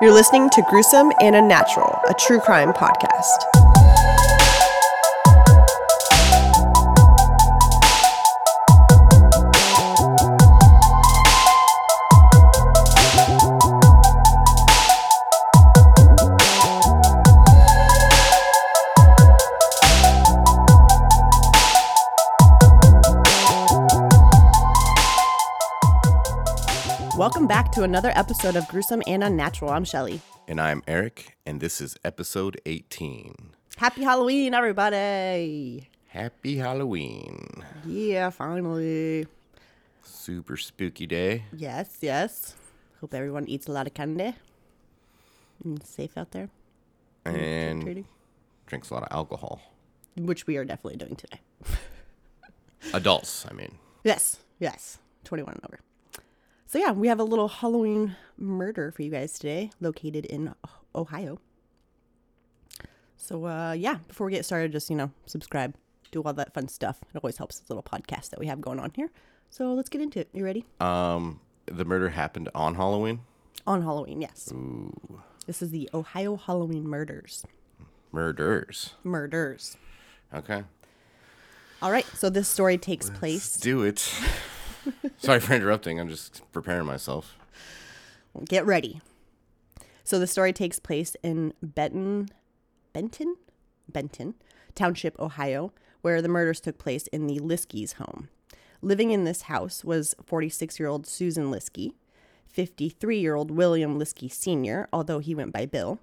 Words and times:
You're 0.00 0.12
listening 0.12 0.48
to 0.50 0.62
Gruesome 0.62 1.10
and 1.20 1.34
Unnatural, 1.34 1.98
a 2.08 2.14
true 2.14 2.38
crime 2.38 2.72
podcast. 2.72 3.57
Back 27.48 27.72
to 27.72 27.82
another 27.82 28.12
episode 28.14 28.56
of 28.56 28.68
Gruesome 28.68 29.02
and 29.06 29.24
Unnatural. 29.24 29.70
I'm 29.70 29.84
Shelly. 29.84 30.20
And 30.46 30.60
I'm 30.60 30.82
Eric, 30.86 31.38
and 31.46 31.62
this 31.62 31.80
is 31.80 31.96
episode 32.04 32.60
18. 32.66 33.52
Happy 33.78 34.02
Halloween, 34.02 34.52
everybody! 34.52 35.88
Happy 36.08 36.58
Halloween. 36.58 37.64
Yeah, 37.86 38.28
finally. 38.28 39.26
Super 40.02 40.58
spooky 40.58 41.06
day. 41.06 41.44
Yes, 41.56 41.96
yes. 42.02 42.54
Hope 43.00 43.14
everyone 43.14 43.48
eats 43.48 43.66
a 43.66 43.72
lot 43.72 43.86
of 43.86 43.94
candy 43.94 44.34
and 45.64 45.82
safe 45.82 46.18
out 46.18 46.32
there. 46.32 46.50
And 47.24 48.04
drinks 48.66 48.90
a 48.90 48.94
lot 48.94 49.04
of 49.04 49.08
alcohol. 49.10 49.62
Which 50.18 50.46
we 50.46 50.58
are 50.58 50.66
definitely 50.66 50.98
doing 50.98 51.16
today. 51.16 51.40
Adults, 52.92 53.46
I 53.50 53.54
mean. 53.54 53.78
Yes, 54.04 54.36
yes. 54.58 54.98
21 55.24 55.54
and 55.54 55.64
over. 55.64 55.80
So, 56.70 56.78
yeah, 56.78 56.92
we 56.92 57.08
have 57.08 57.18
a 57.18 57.24
little 57.24 57.48
Halloween 57.48 58.14
murder 58.36 58.92
for 58.92 59.00
you 59.00 59.10
guys 59.10 59.38
today, 59.38 59.70
located 59.80 60.26
in 60.26 60.54
Ohio. 60.94 61.40
So, 63.16 63.46
uh, 63.46 63.72
yeah, 63.72 63.96
before 64.06 64.26
we 64.26 64.34
get 64.34 64.44
started, 64.44 64.72
just, 64.72 64.90
you 64.90 64.96
know, 64.96 65.10
subscribe, 65.24 65.74
do 66.10 66.22
all 66.22 66.34
that 66.34 66.52
fun 66.52 66.68
stuff. 66.68 66.98
It 67.02 67.16
always 67.16 67.38
helps 67.38 67.58
this 67.58 67.70
little 67.70 67.82
podcast 67.82 68.28
that 68.28 68.38
we 68.38 68.48
have 68.48 68.60
going 68.60 68.78
on 68.78 68.92
here. 68.94 69.10
So, 69.48 69.72
let's 69.72 69.88
get 69.88 70.02
into 70.02 70.20
it. 70.20 70.28
You 70.34 70.44
ready? 70.44 70.66
Um, 70.78 71.40
the 71.64 71.86
murder 71.86 72.10
happened 72.10 72.50
on 72.54 72.74
Halloween. 72.74 73.20
On 73.66 73.80
Halloween, 73.80 74.20
yes. 74.20 74.52
Ooh. 74.52 75.22
This 75.46 75.62
is 75.62 75.70
the 75.70 75.88
Ohio 75.94 76.36
Halloween 76.36 76.86
murders. 76.86 77.46
Murders. 78.12 78.92
Murders. 79.04 79.78
Okay. 80.34 80.64
All 81.80 81.90
right, 81.90 82.04
so 82.14 82.28
this 82.28 82.46
story 82.46 82.76
takes 82.76 83.08
place. 83.08 83.56
Do 83.56 83.84
it. 83.84 84.12
Sorry 85.18 85.40
for 85.40 85.54
interrupting. 85.54 86.00
I'm 86.00 86.08
just 86.08 86.42
preparing 86.52 86.86
myself. 86.86 87.36
Get 88.44 88.66
ready. 88.66 89.00
So 90.04 90.18
the 90.18 90.26
story 90.26 90.52
takes 90.52 90.78
place 90.78 91.16
in 91.22 91.52
Benton, 91.62 92.28
Benton, 92.92 93.36
Benton 93.88 94.34
Township, 94.78 95.18
Ohio, 95.18 95.72
where 96.02 96.22
the 96.22 96.28
murders 96.28 96.60
took 96.60 96.78
place 96.78 97.08
in 97.08 97.26
the 97.26 97.40
Liskey's 97.40 97.94
home. 97.94 98.28
Living 98.80 99.10
in 99.10 99.24
this 99.24 99.42
house 99.42 99.84
was 99.84 100.14
46-year-old 100.24 101.04
Susan 101.04 101.50
Liskey, 101.50 101.94
53-year-old 102.56 103.50
William 103.50 103.98
Liskey 103.98 104.32
Sr., 104.32 104.88
although 104.92 105.18
he 105.18 105.34
went 105.34 105.52
by 105.52 105.66
Bill, 105.66 105.98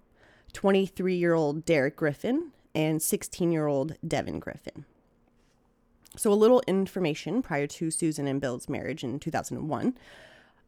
23-year-old 0.54 1.64
Derek 1.64 1.96
Griffin, 1.96 2.52
and 2.76 3.00
16-year-old 3.00 3.96
Devin 4.06 4.40
Griffin. 4.40 4.84
So, 6.18 6.32
a 6.32 6.34
little 6.34 6.62
information 6.68 7.42
prior 7.42 7.68
to 7.68 7.92
Susan 7.92 8.28
and 8.28 8.40
Bill's 8.40 8.70
marriage 8.70 9.04
in 9.04 9.20
2001. 9.20 9.98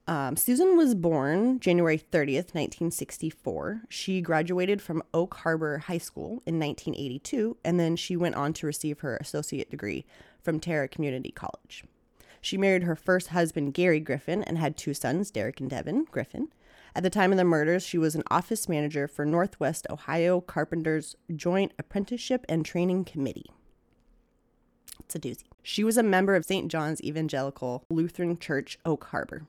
Um, 0.08 0.38
Susan 0.38 0.78
was 0.78 0.95
born 0.95 1.59
January 1.59 1.97
30th, 1.97 2.56
1964. 2.56 3.81
She 3.90 4.22
graduated 4.22 4.81
from 4.81 5.03
Oak 5.13 5.34
Harbor 5.36 5.80
High 5.80 5.97
School 5.97 6.41
in 6.46 6.59
1982, 6.59 7.57
and 7.66 7.78
then 7.78 7.97
she 7.97 8.16
went 8.16 8.36
on 8.36 8.53
to 8.53 8.66
receive 8.66 9.02
her 9.02 9.18
associate 9.18 9.69
degree 9.69 10.06
from 10.41 10.62
Terra 10.62 10.88
Community 10.88 11.31
College. 11.31 11.84
She 12.40 12.57
married 12.57 12.84
her 12.84 12.96
first 12.96 13.30
husband, 13.30 13.74
Gary 13.74 14.00
Griffin, 14.00 14.44
and 14.44 14.57
had 14.57 14.78
two 14.78 14.94
sons, 14.94 15.30
Derek 15.30 15.59
and 15.59 15.69
Devin 15.69 16.06
Griffin. 16.06 16.47
At 16.96 17.03
the 17.03 17.09
time 17.09 17.34
of 17.34 17.38
the 17.38 17.44
murders, 17.44 17.84
she 17.84 17.97
was 17.97 18.16
an 18.16 18.24
office 18.31 18.69
manager 18.69 19.09
for 19.09 19.25
Northwest 19.25 19.86
Ohio 19.90 20.40
Carpenters 20.40 21.18
Joint 21.36 21.74
Apprenticeship 21.78 22.46
and 22.47 22.66
Training 22.66 23.03
Committee. 23.03 23.52
It's 25.00 25.16
a 25.16 25.20
doozy. 25.20 25.44
She 25.64 25.84
was 25.84 25.98
a 25.98 26.03
member 26.03 26.36
of 26.36 26.46
St. 26.46 26.70
John's 26.70 27.02
Evangelical 27.02 27.84
Lutheran 27.90 28.38
Church, 28.38 28.80
Oak 28.86 29.06
Harbor. 29.06 29.48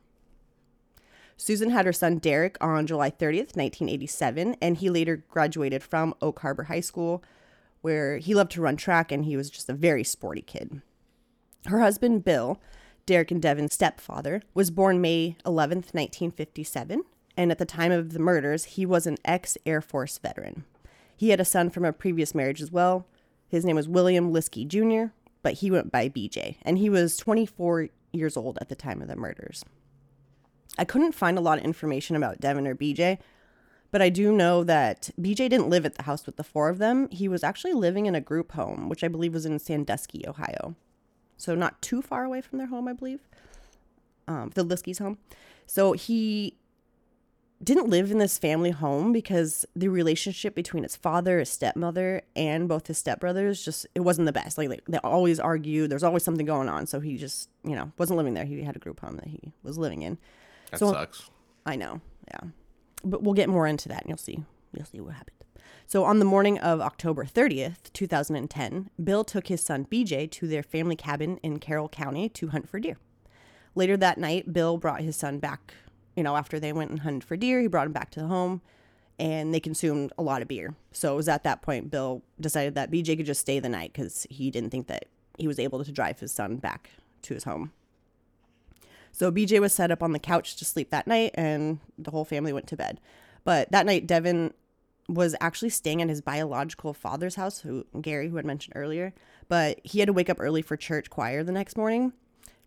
Susan 1.37 1.71
had 1.71 1.87
her 1.87 1.93
son 1.93 2.19
Derek 2.19 2.57
on 2.61 2.87
July 2.87 3.11
30th, 3.11 3.55
1987, 3.57 4.57
and 4.61 4.79
he 4.79 4.91
later 4.91 5.25
graduated 5.31 5.85
from 5.85 6.15
Oak 6.21 6.41
Harbor 6.41 6.65
High 6.65 6.81
School, 6.81 7.23
where 7.81 8.19
he 8.19 8.35
loved 8.35 8.51
to 8.53 8.61
run 8.61 8.77
track 8.77 9.13
and 9.13 9.25
he 9.25 9.37
was 9.37 9.49
just 9.49 9.69
a 9.69 9.73
very 9.73 10.03
sporty 10.03 10.43
kid. 10.43 10.83
Her 11.67 11.81
husband, 11.81 12.25
Bill, 12.25 12.61
Derek 13.07 13.31
and 13.31 13.41
Devin's 13.41 13.75
stepfather, 13.75 14.43
was 14.53 14.73
born 14.73 15.01
May 15.01 15.37
11th, 15.47 15.95
1957, 15.95 17.05
and 17.37 17.51
at 17.53 17.59
the 17.59 17.65
time 17.65 17.93
of 17.93 18.13
the 18.13 18.19
murders, 18.19 18.65
he 18.65 18.85
was 18.85 19.07
an 19.07 19.17
ex 19.25 19.57
Air 19.65 19.81
Force 19.81 20.19
veteran. 20.19 20.65
He 21.17 21.31
had 21.31 21.41
a 21.41 21.45
son 21.45 21.71
from 21.71 21.85
a 21.85 21.93
previous 21.93 22.35
marriage 22.35 22.61
as 22.61 22.73
well. 22.73 23.07
His 23.49 23.65
name 23.65 23.77
was 23.77 23.89
William 23.89 24.33
Liskey 24.33 24.67
Jr., 24.67 25.13
but 25.49 25.55
he 25.55 25.71
went 25.71 25.91
by 25.91 26.11
BJ, 26.11 26.57
and 26.61 26.77
he 26.77 26.91
was 26.91 27.17
24 27.17 27.89
years 28.13 28.37
old 28.37 28.59
at 28.61 28.69
the 28.69 28.75
time 28.75 29.01
of 29.01 29.09
the 29.09 29.17
murders. 29.17 29.65
I 30.77 30.85
couldn't 30.85 31.15
find 31.15 31.39
a 31.39 31.41
lot 31.41 31.57
of 31.57 31.65
information 31.65 32.17
about 32.17 32.39
Devin 32.39 32.67
or 32.67 32.75
BJ, 32.75 33.17
but 33.91 34.03
I 34.03 34.11
do 34.11 34.31
know 34.31 34.63
that 34.65 35.09
BJ 35.19 35.49
didn't 35.49 35.71
live 35.71 35.87
at 35.87 35.95
the 35.95 36.03
house 36.03 36.27
with 36.27 36.37
the 36.37 36.45
four 36.45 36.69
of 36.69 36.77
them. 36.77 37.09
He 37.09 37.29
was 37.29 37.43
actually 37.43 37.73
living 37.73 38.05
in 38.05 38.15
a 38.15 38.21
group 38.21 38.53
home, 38.53 38.91
which 38.91 39.03
I 39.03 39.09
believe 39.09 39.33
was 39.33 39.47
in 39.47 39.59
Sandusky, 39.59 40.23
Ohio. 40.29 40.75
So 41.39 41.55
not 41.55 41.81
too 41.81 42.03
far 42.03 42.25
away 42.25 42.43
from 42.43 42.59
their 42.59 42.67
home, 42.67 42.87
I 42.87 42.93
believe. 42.93 43.21
Um, 44.27 44.51
the 44.55 44.67
Liskey's 44.67 44.99
home. 44.99 45.17
So 45.65 45.93
he 45.93 46.59
didn't 47.69 47.91
live 47.91 48.11
in 48.11 48.17
this 48.19 48.39
family 48.39 48.71
home 48.71 49.13
because 49.13 49.67
the 49.77 49.89
relationship 49.89 50.55
between 50.55 50.83
his 50.85 50.97
father, 50.97 51.39
his 51.39 51.51
stepmother, 51.51 52.23
and 52.35 52.67
both 52.69 52.87
his 52.87 53.03
stepbrothers 53.03 53.63
just 53.63 53.87
it 53.95 54.01
wasn't 54.01 54.25
the 54.27 54.33
best. 54.33 54.57
Like, 54.57 54.71
like 54.71 54.85
they 54.89 54.97
always 54.99 55.39
argued. 55.39 55.91
There's 55.91 56.03
always 56.03 56.23
something 56.23 56.47
going 56.47 56.69
on. 56.71 56.87
So 56.87 57.01
he 57.01 57.19
just 57.19 57.51
you 57.65 57.77
know 57.77 57.93
wasn't 57.99 58.17
living 58.17 58.33
there. 58.35 58.47
He 58.47 58.63
had 58.63 58.75
a 58.75 58.79
group 58.79 59.01
home 59.01 59.17
that 59.17 59.27
he 59.29 59.53
was 59.63 59.77
living 59.77 60.01
in. 60.03 60.17
That 60.71 60.79
So- 60.81 60.93
sucks. 60.93 61.31
I 61.67 61.77
know, 61.77 62.01
yeah. 62.31 62.49
But 63.05 63.23
we'll 63.23 63.35
get 63.35 63.51
more 63.51 63.67
into 63.67 63.89
that 63.91 64.01
and 64.03 64.09
you'll 64.09 64.17
see. 64.17 64.43
You'll 64.73 64.87
see 64.87 65.01
what 65.01 65.15
happened. 65.15 65.37
So 65.87 66.05
on 66.05 66.19
the 66.19 66.25
morning 66.25 66.59
of 66.59 66.81
October 66.81 67.25
30th, 67.27 67.93
2010, 67.93 68.89
Bill 69.03 69.25
took 69.25 69.49
his 69.49 69.61
son 69.61 69.85
BJ 69.91 70.31
to 70.31 70.47
their 70.47 70.63
family 70.63 70.97
cabin 70.97 71.37
in 71.43 71.59
Carroll 71.59 71.89
County 71.91 72.29
to 72.31 72.49
hunt 72.49 72.69
for 72.69 72.81
deer. 72.81 72.97
Later 73.75 73.97
that 73.99 74.17
night, 74.19 74.53
Bill 74.55 74.79
brought 74.79 75.03
his 75.03 75.17
son 75.17 75.39
back, 75.39 75.75
you 76.19 76.25
know, 76.25 76.35
after 76.35 76.59
they 76.59 76.73
went 76.73 76.91
and 76.91 76.99
hunted 76.99 77.23
for 77.23 77.37
deer, 77.37 77.61
he 77.61 77.69
brought 77.69 77.87
him 77.87 77.93
back 77.93 78.11
to 78.11 78.19
the 78.19 78.27
home 78.27 78.61
and 79.21 79.55
they 79.55 79.61
consumed 79.61 80.13
a 80.19 80.23
lot 80.23 80.43
of 80.43 80.49
beer. 80.49 80.75
So 80.91 81.13
it 81.13 81.17
was 81.17 81.29
at 81.29 81.45
that 81.45 81.63
point 81.63 81.93
Bill 81.93 82.23
decided 82.41 82.75
that 82.75 82.91
BJ 82.91 83.17
could 83.17 83.25
just 83.25 83.41
stay 83.41 83.61
the 83.61 83.69
night 83.69 83.95
cuz 83.95 84.27
he 84.29 84.51
didn't 84.51 84.71
think 84.71 84.89
that 84.89 85.05
he 85.39 85.47
was 85.47 85.61
able 85.61 85.85
to 85.85 85.93
drive 85.93 86.19
his 86.19 86.33
son 86.33 86.57
back 86.57 86.91
to 87.23 87.35
his 87.35 87.45
home. 87.45 87.71
So 89.13 89.31
BJ 89.31 89.61
was 89.61 89.73
set 89.73 89.93
up 89.93 90.03
on 90.03 90.11
the 90.11 90.19
couch 90.19 90.57
to 90.57 90.65
sleep 90.65 90.91
that 90.91 91.07
night, 91.07 91.31
and 91.35 91.79
the 91.97 92.11
whole 92.11 92.25
family 92.25 92.53
went 92.53 92.67
to 92.69 92.77
bed. 92.77 93.01
But 93.45 93.71
that 93.71 93.87
night, 93.87 94.07
Devin 94.07 94.55
was 95.09 95.37
actually 95.41 95.71
staying 95.71 96.03
at 96.03 96.09
his 96.09 96.21
biological 96.21 96.95
father's 96.95 97.37
house, 97.37 97.61
who 97.61 97.87
Gary, 98.01 98.29
who 98.29 98.37
had 98.37 98.45
mentioned 98.45 98.75
earlier. 98.77 99.15
But 99.49 99.81
he 99.85 100.01
had 100.01 100.07
to 100.07 100.13
wake 100.13 100.29
up 100.29 100.41
early 100.41 100.63
for 100.63 100.77
church 100.77 101.11
choir 101.11 101.45
the 101.45 101.53
next 101.53 101.77
morning 101.77 102.13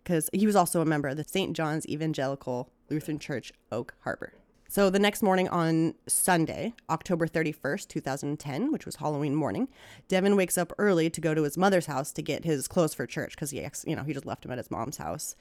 because 0.02 0.28
he 0.32 0.46
was 0.46 0.56
also 0.56 0.80
a 0.80 0.86
member 0.86 1.08
of 1.08 1.16
the 1.16 1.24
St. 1.24 1.54
John's 1.54 1.86
Evangelical 1.86 2.70
Lutheran 2.92 3.18
Church, 3.18 3.52
Oak 3.72 3.94
Harbor. 4.00 4.34
So 4.68 4.88
the 4.90 4.98
next 4.98 5.22
morning 5.22 5.48
on 5.48 5.94
Sunday, 6.06 6.74
October 6.88 7.26
31st, 7.26 7.88
2010, 7.88 8.70
which 8.72 8.86
was 8.86 8.96
Halloween 8.96 9.34
morning, 9.34 9.68
Devin 10.08 10.36
wakes 10.36 10.56
up 10.56 10.72
early 10.78 11.10
to 11.10 11.20
go 11.20 11.34
to 11.34 11.42
his 11.42 11.58
mother's 11.58 11.86
house 11.86 12.12
to 12.12 12.22
get 12.22 12.44
his 12.44 12.68
clothes 12.68 12.94
for 12.94 13.06
church 13.06 13.34
because 13.34 13.50
he, 13.50 13.66
you 13.86 13.96
know, 13.96 14.02
he 14.02 14.12
just 14.12 14.26
left 14.26 14.44
him 14.44 14.50
at 14.50 14.58
his 14.58 14.70
mom's 14.70 14.98
house. 14.98 15.36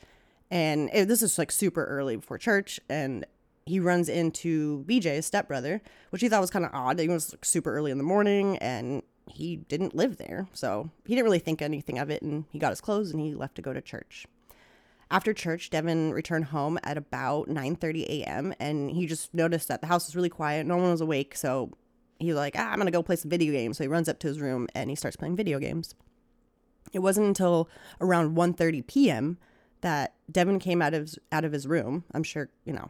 And 0.49 0.89
it, 0.93 1.07
this 1.07 1.21
is 1.21 1.37
like 1.37 1.51
super 1.51 1.85
early 1.85 2.17
before 2.17 2.37
church, 2.37 2.79
and 2.89 3.25
he 3.65 3.79
runs 3.79 4.09
into 4.09 4.83
BJ, 4.85 5.15
his 5.15 5.25
stepbrother, 5.25 5.81
which 6.09 6.21
he 6.21 6.27
thought 6.27 6.41
was 6.41 6.49
kind 6.49 6.65
of 6.65 6.71
odd. 6.73 6.99
It 6.99 7.09
was 7.09 7.31
like, 7.31 7.45
super 7.45 7.73
early 7.73 7.91
in 7.91 7.97
the 7.97 8.03
morning, 8.03 8.57
and 8.57 9.01
he 9.27 9.55
didn't 9.55 9.95
live 9.95 10.17
there, 10.17 10.47
so 10.51 10.89
he 11.05 11.15
didn't 11.15 11.25
really 11.25 11.39
think 11.39 11.61
anything 11.61 11.99
of 11.99 12.09
it. 12.09 12.21
And 12.21 12.45
he 12.49 12.59
got 12.59 12.71
his 12.71 12.81
clothes 12.81 13.11
and 13.11 13.21
he 13.21 13.33
left 13.33 13.55
to 13.55 13.61
go 13.61 13.71
to 13.71 13.81
church. 13.81 14.25
After 15.11 15.33
church, 15.33 15.69
Devin 15.69 16.13
returned 16.13 16.45
home 16.45 16.79
at 16.83 16.97
about 16.97 17.49
9:30 17.49 18.05
a.m. 18.05 18.53
and 18.61 18.89
he 18.89 19.05
just 19.05 19.33
noticed 19.33 19.67
that 19.67 19.81
the 19.81 19.87
house 19.87 20.07
was 20.07 20.15
really 20.15 20.29
quiet. 20.29 20.65
No 20.65 20.77
one 20.77 20.89
was 20.89 21.01
awake, 21.01 21.35
so 21.35 21.71
he 22.17 22.27
was 22.27 22.37
like, 22.37 22.55
ah, 22.57 22.71
"I'm 22.71 22.77
gonna 22.77 22.91
go 22.91 23.03
play 23.03 23.17
some 23.17 23.29
video 23.29 23.51
games." 23.51 23.77
So 23.77 23.83
he 23.83 23.89
runs 23.89 24.07
up 24.07 24.19
to 24.19 24.27
his 24.27 24.39
room 24.39 24.69
and 24.73 24.89
he 24.89 24.95
starts 24.95 25.17
playing 25.17 25.35
video 25.35 25.59
games. 25.59 25.95
It 26.93 26.99
wasn't 26.99 27.27
until 27.27 27.69
around 27.99 28.37
1:30 28.37 28.87
p.m. 28.87 29.37
that 29.81 30.15
Devin 30.31 30.59
came 30.59 30.81
out 30.81 30.93
of 30.93 31.13
out 31.29 31.43
of 31.43 31.51
his 31.51 31.67
room. 31.67 32.05
I'm 32.13 32.23
sure 32.23 32.49
you 32.63 32.71
know, 32.71 32.89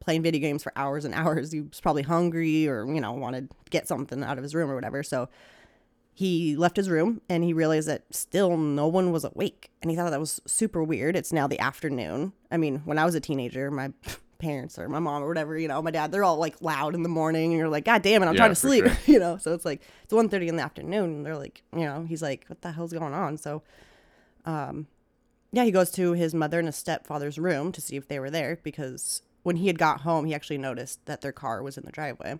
playing 0.00 0.22
video 0.22 0.40
games 0.40 0.62
for 0.62 0.72
hours 0.76 1.04
and 1.04 1.14
hours. 1.14 1.52
He 1.52 1.60
was 1.60 1.80
probably 1.80 2.02
hungry 2.02 2.66
or, 2.66 2.86
you 2.86 3.02
know, 3.02 3.12
wanted 3.12 3.50
to 3.50 3.56
get 3.70 3.86
something 3.86 4.24
out 4.24 4.38
of 4.38 4.42
his 4.42 4.54
room 4.54 4.70
or 4.70 4.74
whatever. 4.74 5.02
So 5.02 5.28
he 6.14 6.54
left 6.56 6.76
his 6.76 6.90
room 6.90 7.20
and 7.28 7.42
he 7.44 7.52
realized 7.52 7.88
that 7.88 8.04
still 8.10 8.56
no 8.56 8.86
one 8.88 9.10
was 9.12 9.24
awake. 9.24 9.70
And 9.80 9.90
he 9.90 9.96
thought 9.96 10.10
that 10.10 10.20
was 10.20 10.40
super 10.46 10.82
weird. 10.82 11.16
It's 11.16 11.32
now 11.32 11.46
the 11.46 11.58
afternoon. 11.60 12.32
I 12.50 12.56
mean, 12.58 12.82
when 12.84 12.98
I 12.98 13.04
was 13.04 13.14
a 13.14 13.20
teenager, 13.20 13.70
my 13.70 13.92
parents 14.38 14.78
or 14.78 14.88
my 14.88 14.98
mom 14.98 15.22
or 15.22 15.28
whatever, 15.28 15.56
you 15.58 15.68
know, 15.68 15.80
my 15.80 15.90
dad, 15.90 16.12
they're 16.12 16.24
all 16.24 16.36
like 16.36 16.60
loud 16.60 16.94
in 16.94 17.02
the 17.02 17.08
morning 17.08 17.50
and 17.52 17.58
you're 17.58 17.68
like, 17.68 17.84
God 17.84 18.02
damn 18.02 18.22
it, 18.22 18.26
I'm 18.26 18.34
Yeah, 18.34 18.38
trying 18.40 18.50
to 18.50 18.54
sleep. 18.54 18.84
sure. 18.86 18.96
you 19.06 19.18
know, 19.18 19.36
so 19.38 19.54
it's 19.54 19.64
like 19.64 19.82
it's 20.04 20.12
1.30 20.12 20.48
in 20.48 20.56
the 20.56 20.62
afternoon 20.62 21.04
and 21.04 21.26
they're 21.26 21.36
like, 21.38 21.62
you 21.74 21.84
know, 21.84 22.04
he's 22.08 22.22
like, 22.22 22.44
What 22.48 22.60
the 22.62 22.72
hell's 22.72 22.92
going 22.92 23.14
on? 23.14 23.36
So 23.38 23.62
um 24.44 24.86
yeah, 25.52 25.64
he 25.64 25.72
goes 25.72 25.90
to 25.92 26.12
his 26.12 26.32
mother 26.34 26.58
and 26.60 26.68
his 26.68 26.76
stepfather's 26.76 27.38
room 27.38 27.72
to 27.72 27.80
see 27.80 27.96
if 27.96 28.06
they 28.06 28.20
were 28.20 28.30
there 28.30 28.58
because 28.62 29.22
when 29.42 29.56
he 29.56 29.66
had 29.66 29.78
got 29.78 30.02
home, 30.02 30.24
he 30.26 30.34
actually 30.34 30.58
noticed 30.58 31.04
that 31.06 31.22
their 31.22 31.32
car 31.32 31.62
was 31.62 31.76
in 31.76 31.84
the 31.84 31.90
driveway. 31.90 32.38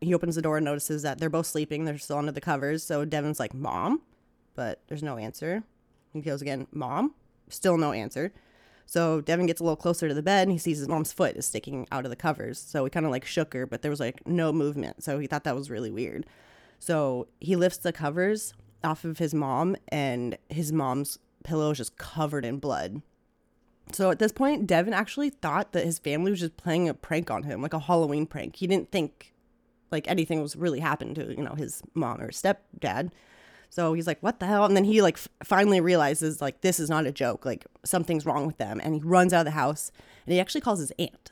He 0.00 0.14
opens 0.14 0.36
the 0.36 0.42
door 0.42 0.58
and 0.58 0.64
notices 0.64 1.02
that 1.02 1.18
they're 1.18 1.30
both 1.30 1.46
sleeping. 1.46 1.84
They're 1.84 1.98
still 1.98 2.18
under 2.18 2.32
the 2.32 2.40
covers. 2.40 2.84
So 2.84 3.04
Devin's 3.04 3.40
like, 3.40 3.54
Mom? 3.54 4.02
But 4.54 4.80
there's 4.88 5.02
no 5.02 5.18
answer. 5.18 5.64
He 6.12 6.20
goes 6.20 6.42
again, 6.42 6.66
Mom? 6.72 7.14
Still 7.48 7.78
no 7.78 7.92
answer. 7.92 8.32
So 8.86 9.20
Devin 9.20 9.46
gets 9.46 9.60
a 9.60 9.64
little 9.64 9.76
closer 9.76 10.08
to 10.08 10.14
the 10.14 10.22
bed 10.22 10.44
and 10.44 10.52
he 10.52 10.58
sees 10.58 10.78
his 10.78 10.88
mom's 10.88 11.12
foot 11.12 11.36
is 11.36 11.46
sticking 11.46 11.86
out 11.92 12.04
of 12.04 12.10
the 12.10 12.16
covers. 12.16 12.58
So 12.58 12.84
he 12.84 12.90
kind 12.90 13.04
of 13.04 13.12
like 13.12 13.26
shook 13.26 13.52
her, 13.52 13.66
but 13.66 13.82
there 13.82 13.90
was 13.90 14.00
like 14.00 14.26
no 14.26 14.50
movement. 14.50 15.04
So 15.04 15.18
he 15.18 15.26
thought 15.26 15.44
that 15.44 15.54
was 15.54 15.70
really 15.70 15.90
weird. 15.90 16.24
So 16.78 17.28
he 17.38 17.54
lifts 17.54 17.78
the 17.78 17.92
covers 17.92 18.54
off 18.82 19.04
of 19.04 19.18
his 19.18 19.34
mom 19.34 19.76
and 19.88 20.38
his 20.48 20.72
mom's 20.72 21.18
pillow 21.44 21.72
is 21.72 21.78
just 21.78 21.98
covered 21.98 22.46
in 22.46 22.58
blood. 22.58 23.02
So 23.92 24.10
at 24.10 24.18
this 24.18 24.32
point, 24.32 24.66
Devin 24.66 24.94
actually 24.94 25.30
thought 25.30 25.72
that 25.72 25.84
his 25.84 25.98
family 25.98 26.30
was 26.30 26.40
just 26.40 26.56
playing 26.56 26.88
a 26.88 26.94
prank 26.94 27.30
on 27.30 27.42
him, 27.42 27.60
like 27.60 27.74
a 27.74 27.78
Halloween 27.78 28.26
prank. 28.26 28.56
He 28.56 28.66
didn't 28.66 28.90
think 28.90 29.34
like 29.90 30.08
anything 30.08 30.42
was 30.42 30.56
really 30.56 30.80
happened 30.80 31.16
to, 31.16 31.34
you 31.34 31.42
know, 31.42 31.54
his 31.54 31.82
mom 31.94 32.20
or 32.20 32.30
stepdad. 32.30 33.10
So 33.70 33.92
he's 33.92 34.06
like, 34.06 34.22
"What 34.22 34.40
the 34.40 34.46
hell?" 34.46 34.64
And 34.64 34.76
then 34.76 34.84
he 34.84 35.02
like 35.02 35.16
f- 35.16 35.28
finally 35.44 35.80
realizes 35.80 36.40
like 36.40 36.62
this 36.62 36.80
is 36.80 36.88
not 36.88 37.06
a 37.06 37.12
joke. 37.12 37.44
Like 37.44 37.66
something's 37.84 38.24
wrong 38.24 38.46
with 38.46 38.58
them, 38.58 38.80
and 38.82 38.94
he 38.94 39.00
runs 39.00 39.32
out 39.32 39.40
of 39.40 39.44
the 39.46 39.50
house. 39.52 39.92
And 40.26 40.32
he 40.32 40.40
actually 40.40 40.62
calls 40.62 40.80
his 40.80 40.92
aunt. 40.98 41.30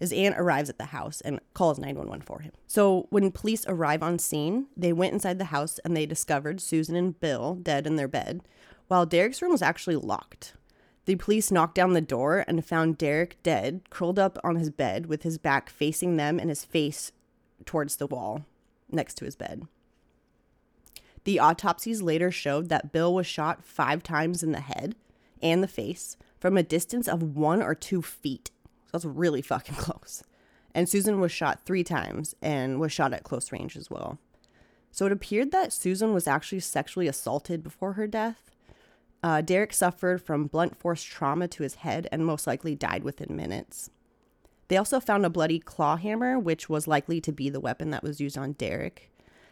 His 0.00 0.12
aunt 0.12 0.36
arrives 0.36 0.68
at 0.68 0.78
the 0.78 0.86
house 0.86 1.20
and 1.20 1.40
calls 1.54 1.78
911 1.78 2.22
for 2.22 2.40
him. 2.40 2.52
So 2.66 3.06
when 3.10 3.30
police 3.30 3.64
arrive 3.68 4.02
on 4.02 4.18
scene, 4.18 4.66
they 4.76 4.92
went 4.92 5.12
inside 5.12 5.38
the 5.38 5.46
house 5.46 5.78
and 5.84 5.96
they 5.96 6.04
discovered 6.04 6.60
Susan 6.60 6.96
and 6.96 7.18
Bill 7.18 7.54
dead 7.54 7.86
in 7.86 7.96
their 7.96 8.08
bed, 8.08 8.42
while 8.88 9.06
Derek's 9.06 9.40
room 9.40 9.52
was 9.52 9.62
actually 9.62 9.96
locked. 9.96 10.54
The 11.06 11.16
police 11.16 11.50
knocked 11.50 11.74
down 11.74 11.92
the 11.92 12.00
door 12.00 12.44
and 12.48 12.64
found 12.64 12.98
Derek 12.98 13.42
dead, 13.42 13.82
curled 13.90 14.18
up 14.18 14.38
on 14.42 14.56
his 14.56 14.70
bed 14.70 15.06
with 15.06 15.22
his 15.22 15.38
back 15.38 15.68
facing 15.68 16.16
them 16.16 16.38
and 16.38 16.48
his 16.48 16.64
face 16.64 17.12
towards 17.64 17.96
the 17.96 18.06
wall 18.06 18.44
next 18.90 19.14
to 19.14 19.24
his 19.24 19.36
bed. 19.36 19.66
The 21.24 21.40
autopsies 21.40 22.02
later 22.02 22.30
showed 22.30 22.68
that 22.68 22.92
Bill 22.92 23.14
was 23.14 23.26
shot 23.26 23.64
five 23.64 24.02
times 24.02 24.42
in 24.42 24.52
the 24.52 24.60
head 24.60 24.94
and 25.42 25.62
the 25.62 25.68
face 25.68 26.16
from 26.38 26.56
a 26.56 26.62
distance 26.62 27.08
of 27.08 27.22
one 27.36 27.62
or 27.62 27.74
two 27.74 28.02
feet. 28.02 28.50
So 28.84 28.90
that's 28.92 29.04
really 29.04 29.42
fucking 29.42 29.74
close. 29.78 30.22
And 30.74 30.88
Susan 30.88 31.20
was 31.20 31.32
shot 31.32 31.60
three 31.64 31.84
times 31.84 32.34
and 32.42 32.80
was 32.80 32.92
shot 32.92 33.12
at 33.12 33.22
close 33.22 33.52
range 33.52 33.76
as 33.76 33.90
well. 33.90 34.18
So 34.90 35.06
it 35.06 35.12
appeared 35.12 35.50
that 35.52 35.72
Susan 35.72 36.12
was 36.12 36.28
actually 36.28 36.60
sexually 36.60 37.08
assaulted 37.08 37.62
before 37.62 37.94
her 37.94 38.06
death. 38.06 38.50
Uh, 39.22 39.40
Derek 39.40 39.72
suffered 39.72 40.20
from 40.20 40.46
blunt 40.46 40.76
force 40.76 41.02
trauma 41.02 41.48
to 41.48 41.62
his 41.62 41.76
head 41.76 42.06
and 42.12 42.26
most 42.26 42.46
likely 42.46 42.74
died 42.74 43.02
within 43.02 43.34
minutes. 43.34 43.90
They 44.74 44.78
also 44.78 44.98
found 44.98 45.24
a 45.24 45.30
bloody 45.30 45.60
claw 45.60 45.96
hammer, 45.96 46.36
which 46.36 46.68
was 46.68 46.88
likely 46.88 47.20
to 47.20 47.30
be 47.30 47.48
the 47.48 47.60
weapon 47.60 47.92
that 47.92 48.02
was 48.02 48.20
used 48.20 48.36
on 48.36 48.54
Derek. 48.54 49.08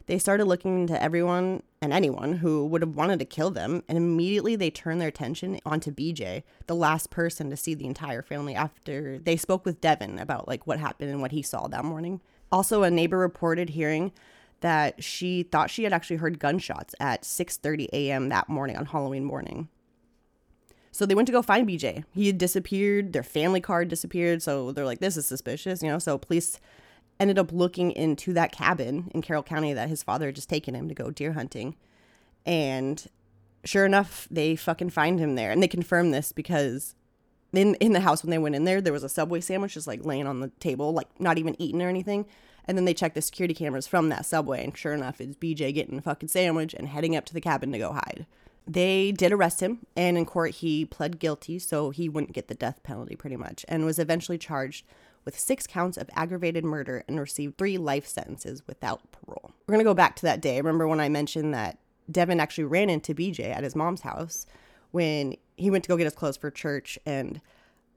They 0.07 0.19
started 0.19 0.47
looking 0.47 0.81
into 0.81 1.01
everyone 1.01 1.63
and 1.81 1.93
anyone 1.93 2.33
who 2.33 2.67
would 2.67 2.83
have 2.83 2.97
wanted 2.97 3.21
to 3.21 3.25
kill 3.25 3.53
them, 3.53 3.85
and 3.89 3.97
immediately 3.97 4.57
they 4.57 4.69
turned 4.69 5.01
their 5.01 5.07
attention 5.07 5.61
onto 5.65 5.93
BJ, 5.93 6.43
the 6.67 6.75
last 6.75 7.11
person 7.11 7.51
to 7.51 7.57
see 7.57 7.73
the 7.73 7.87
entire 7.87 8.23
family 8.23 8.57
after 8.57 9.21
they 9.21 9.37
spoke 9.37 9.65
with 9.65 9.81
Devin 9.81 10.19
about 10.19 10.49
like 10.49 10.67
what 10.67 10.81
happened 10.81 11.13
and 11.13 11.21
what 11.21 11.31
he 11.31 11.41
saw 11.41 11.69
that 11.69 11.85
morning. 11.85 12.21
Also, 12.51 12.83
a 12.83 12.91
neighbor 12.91 13.19
reported 13.19 13.71
hearing 13.71 14.11
that 14.59 15.05
she 15.05 15.45
thought 15.45 15.71
she 15.71 15.85
had 15.85 15.93
actually 15.93 16.17
heard 16.17 16.41
gunshots 16.41 16.97
at 16.99 17.23
6:30 17.23 17.87
a.m. 17.93 18.29
that 18.31 18.49
morning 18.49 18.77
on 18.77 18.87
Halloween 18.87 19.25
morning. 19.25 19.69
So 20.93 21.07
they 21.07 21.15
went 21.15 21.27
to 21.27 21.33
go 21.33 21.41
find 21.41 21.67
BJ. 21.67 22.05
He 22.15 22.27
had 22.27 22.37
disappeared. 22.37 23.15
Their 23.15 23.23
family 23.23 23.61
card 23.61 23.89
disappeared. 23.89 24.43
So 24.43 24.73
they're 24.73 24.85
like, 24.85 25.01
this 25.01 25.17
is 25.17 25.27
suspicious, 25.27 25.83
you 25.83 25.89
know? 25.89 25.99
So 25.99 26.19
police 26.19 26.61
ended 27.19 27.39
up 27.39 27.51
looking 27.51 27.93
into 27.93 28.35
that 28.35 28.53
cabin 28.53 29.11
in 29.15 29.23
Carroll 29.23 29.43
County 29.43 29.73
that 29.73 29.89
his 29.89 30.03
father 30.03 30.27
had 30.27 30.35
just 30.35 30.51
taken 30.51 30.75
him 30.75 30.89
to 30.89 30.95
go 30.95 31.11
deer 31.11 31.33
hunting. 31.33 31.77
And 32.45 33.05
sure 33.65 33.87
enough, 33.87 34.29
they 34.31 34.55
fucking 34.55 34.91
find 34.91 35.19
him 35.19 35.35
there. 35.35 35.51
And 35.51 35.63
they 35.63 35.69
confirm 35.69 36.11
this 36.11 36.31
because 36.31 36.95
in, 37.55 37.75
in 37.77 37.95
the 37.95 38.01
house 38.01 38.23
when 38.23 38.31
they 38.31 38.39
went 38.39 38.55
in 38.55 38.65
there, 38.65 38.83
there 38.83 38.93
was 38.93 39.05
a 39.05 39.09
Subway 39.09 39.41
sandwich 39.41 39.75
just 39.75 39.87
like 39.87 40.05
laying 40.05 40.27
on 40.27 40.41
the 40.41 40.49
table, 40.61 40.93
like 40.93 41.09
not 41.19 41.39
even 41.39 41.61
eaten 41.61 41.81
or 41.81 41.89
anything. 41.89 42.27
And 42.67 42.77
then 42.77 42.85
they 42.85 42.95
checked 42.95 43.15
the 43.15 43.23
security 43.23 43.55
cameras 43.55 43.87
from 43.87 44.11
that 44.11 44.27
Subway. 44.27 44.63
And 44.63 44.77
sure 44.77 44.93
enough, 44.93 45.21
it's 45.23 45.37
BJ 45.37 45.73
getting 45.73 45.99
a 45.99 46.03
fucking 46.03 46.29
sandwich 46.29 46.75
and 46.75 46.89
heading 46.89 47.17
up 47.17 47.25
to 47.27 47.35
the 47.35 47.41
cabin 47.41 47.73
to 47.73 47.79
go 47.79 47.93
hide. 47.93 48.27
They 48.67 49.13
did 49.13 49.33
arrest 49.33 49.61
him, 49.61 49.87
and 49.97 50.17
in 50.17 50.25
court, 50.25 50.53
he 50.57 50.85
pled 50.85 51.19
guilty, 51.19 51.59
so 51.59 51.91
he 51.91 52.09
wouldn't 52.09 52.33
get 52.33 52.49
the 52.49 52.55
death 52.55 52.83
penalty 52.83 53.17
pretty 53.17 53.37
much, 53.37 53.65
and 53.69 53.85
was 53.85 53.99
eventually 53.99 54.39
charged 54.39 54.85
with 55.25 55.39
six 55.39 55.67
counts 55.67 55.97
of 55.97 56.11
aggravated 56.15 56.65
murder 56.65 57.05
and 57.09 57.19
received 57.19 57.59
three 57.59 57.79
life 57.79 58.07
sentences 58.07 58.63
without 58.67 59.01
parole. 59.13 59.53
We're 59.67 59.75
gonna 59.75 59.85
go 59.85 59.95
back 59.95 60.17
to 60.17 60.23
that 60.23 60.41
day. 60.41 60.57
Remember 60.59 60.87
when 60.87 61.01
I 61.01 61.09
mentioned 61.09 61.53
that 61.55 61.79
Devin 62.11 62.41
actually 62.41 62.65
ran 62.65 62.91
into 62.91 63.15
BJ 63.15 63.51
at 63.53 63.65
his 63.65 63.77
mom's 63.77 64.03
house 64.03 64.47
when 64.91 65.37
he 65.57 65.71
went 65.71 65.85
to 65.85 65.89
go 65.89 65.97
get 65.97 66.05
his 66.05 66.15
clothes 66.15 66.37
for 66.37 66.51
church, 66.51 66.99
and 67.05 67.41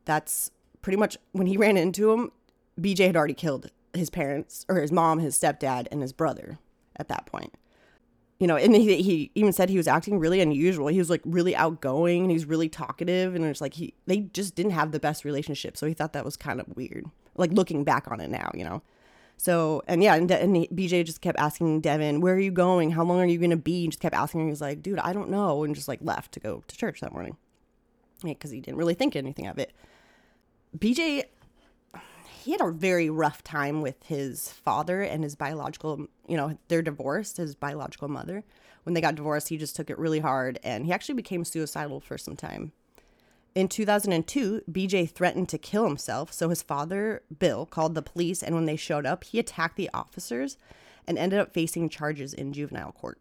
that's 0.06 0.52
pretty 0.82 0.98
much 0.98 1.18
when 1.32 1.48
he 1.48 1.58
ran 1.58 1.78
into 1.78 2.12
him, 2.12 2.32
BJ 2.80 3.08
had 3.08 3.16
already 3.16 3.34
killed 3.34 3.72
his 3.94 4.10
parents, 4.10 4.66
or 4.68 4.82
his 4.82 4.92
mom, 4.92 5.20
his 5.20 5.40
stepdad, 5.40 5.88
and 5.92 6.02
his 6.02 6.14
brother 6.14 6.60
at 6.98 7.08
that 7.08 7.26
point 7.26 7.54
you 8.40 8.48
know, 8.48 8.58
and 8.58 8.76
he, 8.76 9.02
he 9.02 9.32
even 9.36 9.54
said 9.54 9.70
he 9.70 9.78
was 9.78 9.88
acting 9.88 10.20
really 10.20 10.42
unusual. 10.42 10.88
He 10.88 11.00
was 11.00 11.10
like 11.10 11.22
really 11.24 11.56
outgoing 11.56 12.24
and 12.24 12.32
he's 12.32 12.46
really 12.46 12.68
talkative. 12.68 13.34
And 13.34 13.46
it's 13.46 13.62
like 13.62 13.76
he, 13.76 13.94
they 14.08 14.20
just 14.20 14.56
didn't 14.56 14.74
have 14.74 14.92
the 14.92 15.00
best 15.00 15.24
relationship. 15.24 15.78
So 15.78 15.88
he 15.88 15.94
thought 15.94 16.14
that 16.14 16.26
was 16.26 16.36
kind 16.36 16.60
of 16.60 16.68
weird, 16.76 17.06
like 17.36 17.52
looking 17.52 17.84
back 17.86 18.12
on 18.12 18.20
it 18.20 18.30
now, 18.30 18.52
you 18.54 18.66
know? 18.66 18.82
So, 19.38 19.84
and 19.88 20.04
yeah, 20.04 20.16
and, 20.16 20.28
De- 20.28 20.42
and 20.42 20.56
he, 20.56 20.68
BJ 20.68 21.06
just 21.06 21.22
kept 21.22 21.40
asking 21.40 21.82
Devin, 21.82 22.20
where 22.20 22.36
are 22.36 22.40
you 22.40 22.52
going? 22.52 22.92
How 22.92 23.04
long 23.04 23.20
are 23.20 23.26
you 23.26 23.38
going 23.38 23.50
to 23.52 23.58
be? 23.58 23.86
And 23.86 23.92
just 23.92 24.02
kept 24.02 24.16
asking 24.16 24.42
him. 24.42 24.50
was 24.50 24.62
like, 24.62 24.82
dude, 24.82 25.00
I 25.00 25.14
don't 25.14 25.30
know. 25.30 25.64
And 25.64 25.74
just 25.74 25.88
like 25.88 26.00
left 26.02 26.34
to 26.34 26.40
go 26.40 26.64
to 26.68 26.78
church 26.78 27.00
that 27.02 27.14
morning. 27.14 27.38
Yeah, 28.24 28.34
because 28.34 28.52
he 28.52 28.60
didn't 28.60 28.78
really 28.78 28.94
think 28.94 29.16
anything 29.16 29.48
of 29.48 29.60
it. 29.60 29.72
BJ 30.78 31.24
he 32.46 32.52
had 32.52 32.62
a 32.62 32.70
very 32.70 33.10
rough 33.10 33.44
time 33.44 33.82
with 33.82 34.04
his 34.04 34.52
father 34.52 35.02
and 35.02 35.24
his 35.24 35.36
biological, 35.36 36.06
you 36.28 36.38
know, 36.38 36.56
they're 36.68 36.84
divorced, 36.84 37.38
his 37.38 37.56
biological 37.56 38.08
mother. 38.08 38.44
When 38.84 38.94
they 38.94 39.02
got 39.02 39.16
divorced, 39.16 39.50
he 39.50 39.58
just 39.58 39.76
took 39.76 39.90
it 39.90 39.98
really 39.98 40.20
hard 40.20 40.60
and 40.64 40.86
he 40.86 40.94
actually 40.94 41.16
became 41.16 41.44
suicidal 41.44 42.00
for 42.00 42.20
some 42.20 42.36
time. 42.36 42.72
In 43.56 43.68
2002, 43.68 44.62
BJ 44.70 45.10
threatened 45.10 45.50
to 45.50 45.58
kill 45.58 45.86
himself, 45.88 46.32
so 46.32 46.50
his 46.50 46.62
father, 46.62 47.24
Bill, 47.40 47.66
called 47.66 47.96
the 47.96 48.04
police 48.04 48.44
and 48.44 48.54
when 48.54 48.66
they 48.66 48.76
showed 48.76 49.08
up, 49.08 49.24
he 49.24 49.40
attacked 49.40 49.76
the 49.76 49.90
officers 49.92 50.58
and 51.08 51.18
ended 51.18 51.40
up 51.40 51.52
facing 51.52 51.90
charges 51.90 52.32
in 52.32 52.54
juvenile 52.54 52.92
court. 52.92 53.20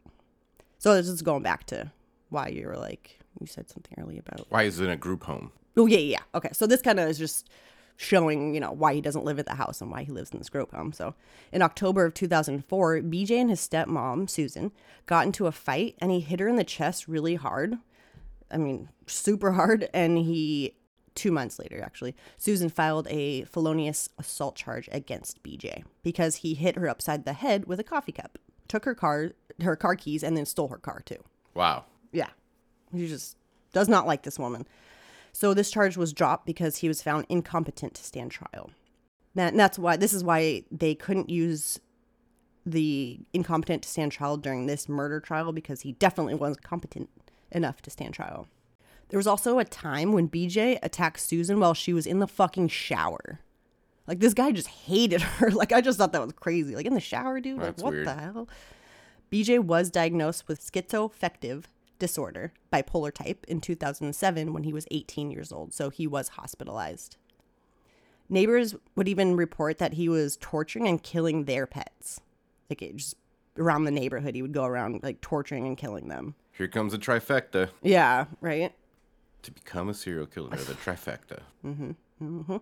So 0.76 0.94
this 0.94 1.08
is 1.08 1.22
going 1.22 1.42
back 1.42 1.64
to 1.68 1.92
why 2.28 2.48
you 2.48 2.66
were 2.66 2.76
like 2.76 3.20
you 3.40 3.46
said 3.46 3.70
something 3.70 3.94
earlier 3.98 4.20
about 4.26 4.46
Why 4.50 4.64
is 4.64 4.80
it 4.80 4.84
in 4.84 4.90
a 4.90 4.96
group 4.98 5.22
home? 5.24 5.50
Oh 5.78 5.86
yeah, 5.86 5.96
yeah. 5.96 6.20
Okay, 6.34 6.50
so 6.52 6.66
this 6.66 6.82
kind 6.82 7.00
of 7.00 7.08
is 7.08 7.16
just 7.16 7.48
showing, 7.96 8.54
you 8.54 8.60
know, 8.60 8.72
why 8.72 8.94
he 8.94 9.00
doesn't 9.00 9.24
live 9.24 9.38
at 9.38 9.46
the 9.46 9.54
house 9.54 9.80
and 9.80 9.90
why 9.90 10.02
he 10.02 10.12
lives 10.12 10.30
in 10.30 10.38
this 10.38 10.48
group 10.48 10.72
home. 10.72 10.92
So, 10.92 11.14
in 11.52 11.62
October 11.62 12.04
of 12.04 12.14
2004, 12.14 13.00
BJ 13.02 13.30
and 13.32 13.50
his 13.50 13.60
stepmom, 13.60 14.28
Susan, 14.28 14.72
got 15.06 15.26
into 15.26 15.46
a 15.46 15.52
fight 15.52 15.94
and 16.00 16.10
he 16.10 16.20
hit 16.20 16.40
her 16.40 16.48
in 16.48 16.56
the 16.56 16.64
chest 16.64 17.06
really 17.06 17.36
hard. 17.36 17.78
I 18.50 18.56
mean, 18.56 18.88
super 19.06 19.52
hard. 19.52 19.88
And 19.94 20.18
he, 20.18 20.76
two 21.14 21.30
months 21.30 21.58
later, 21.58 21.82
actually, 21.82 22.14
Susan 22.36 22.68
filed 22.68 23.06
a 23.08 23.44
felonious 23.44 24.08
assault 24.18 24.56
charge 24.56 24.88
against 24.92 25.42
BJ 25.42 25.84
because 26.02 26.36
he 26.36 26.54
hit 26.54 26.76
her 26.76 26.88
upside 26.88 27.24
the 27.24 27.32
head 27.32 27.66
with 27.66 27.80
a 27.80 27.84
coffee 27.84 28.12
cup, 28.12 28.38
took 28.68 28.84
her 28.84 28.94
car, 28.94 29.32
her 29.62 29.76
car 29.76 29.96
keys, 29.96 30.22
and 30.22 30.36
then 30.36 30.46
stole 30.46 30.68
her 30.68 30.78
car 30.78 31.02
too. 31.04 31.22
Wow. 31.54 31.84
Yeah. 32.12 32.30
He 32.92 33.06
just 33.08 33.36
does 33.72 33.88
not 33.88 34.06
like 34.06 34.22
this 34.22 34.38
woman. 34.38 34.66
So 35.34 35.52
this 35.52 35.72
charge 35.72 35.96
was 35.96 36.12
dropped 36.12 36.46
because 36.46 36.76
he 36.76 36.86
was 36.86 37.02
found 37.02 37.26
incompetent 37.28 37.94
to 37.94 38.04
stand 38.04 38.30
trial. 38.30 38.70
And 39.36 39.58
that's 39.58 39.76
why 39.76 39.96
this 39.96 40.12
is 40.12 40.22
why 40.22 40.62
they 40.70 40.94
couldn't 40.94 41.28
use 41.28 41.80
the 42.64 43.18
incompetent 43.32 43.82
to 43.82 43.88
stand 43.88 44.12
trial 44.12 44.36
during 44.36 44.66
this 44.66 44.88
murder 44.88 45.18
trial 45.18 45.52
because 45.52 45.80
he 45.80 45.92
definitely 45.92 46.34
wasn't 46.36 46.62
competent 46.62 47.10
enough 47.50 47.82
to 47.82 47.90
stand 47.90 48.14
trial. 48.14 48.46
There 49.08 49.18
was 49.18 49.26
also 49.26 49.58
a 49.58 49.64
time 49.64 50.12
when 50.12 50.28
BJ 50.28 50.78
attacked 50.84 51.18
Susan 51.18 51.58
while 51.58 51.74
she 51.74 51.92
was 51.92 52.06
in 52.06 52.20
the 52.20 52.28
fucking 52.28 52.68
shower. 52.68 53.40
Like 54.06 54.20
this 54.20 54.34
guy 54.34 54.52
just 54.52 54.68
hated 54.68 55.20
her. 55.22 55.50
Like 55.50 55.72
I 55.72 55.80
just 55.80 55.98
thought 55.98 56.12
that 56.12 56.22
was 56.22 56.32
crazy. 56.32 56.76
Like 56.76 56.86
in 56.86 56.94
the 56.94 57.00
shower, 57.00 57.40
dude. 57.40 57.56
Like 57.56 57.66
That's 57.66 57.82
what 57.82 57.92
weird. 57.92 58.06
the 58.06 58.14
hell? 58.14 58.48
BJ 59.32 59.58
was 59.58 59.90
diagnosed 59.90 60.46
with 60.46 60.64
schizoaffective 60.64 61.64
disorder, 62.04 62.52
bipolar 62.70 63.10
type, 63.10 63.46
in 63.48 63.62
2007 63.62 64.52
when 64.52 64.64
he 64.64 64.74
was 64.74 64.86
18 64.90 65.30
years 65.30 65.50
old. 65.50 65.72
So 65.72 65.88
he 65.88 66.06
was 66.06 66.28
hospitalized. 66.28 67.16
Neighbors 68.28 68.74
would 68.94 69.08
even 69.08 69.36
report 69.36 69.78
that 69.78 69.94
he 69.94 70.06
was 70.06 70.36
torturing 70.38 70.86
and 70.86 71.02
killing 71.02 71.44
their 71.44 71.66
pets. 71.66 72.20
Like 72.68 72.80
just 72.94 73.16
around 73.58 73.84
the 73.84 73.90
neighborhood, 73.90 74.34
he 74.34 74.42
would 74.42 74.52
go 74.52 74.64
around 74.66 75.02
like 75.02 75.22
torturing 75.22 75.66
and 75.66 75.78
killing 75.78 76.08
them. 76.08 76.34
Here 76.52 76.68
comes 76.68 76.92
a 76.92 76.98
trifecta 76.98 77.70
Yeah, 77.82 78.26
right. 78.42 78.72
to 79.42 79.50
become 79.50 79.88
a 79.88 79.94
serial 79.94 80.26
killer. 80.26 80.50
The 80.50 80.74
trifecta. 80.84 81.40
Mm-hmm, 81.64 81.90
mm-hmm. 82.22 82.56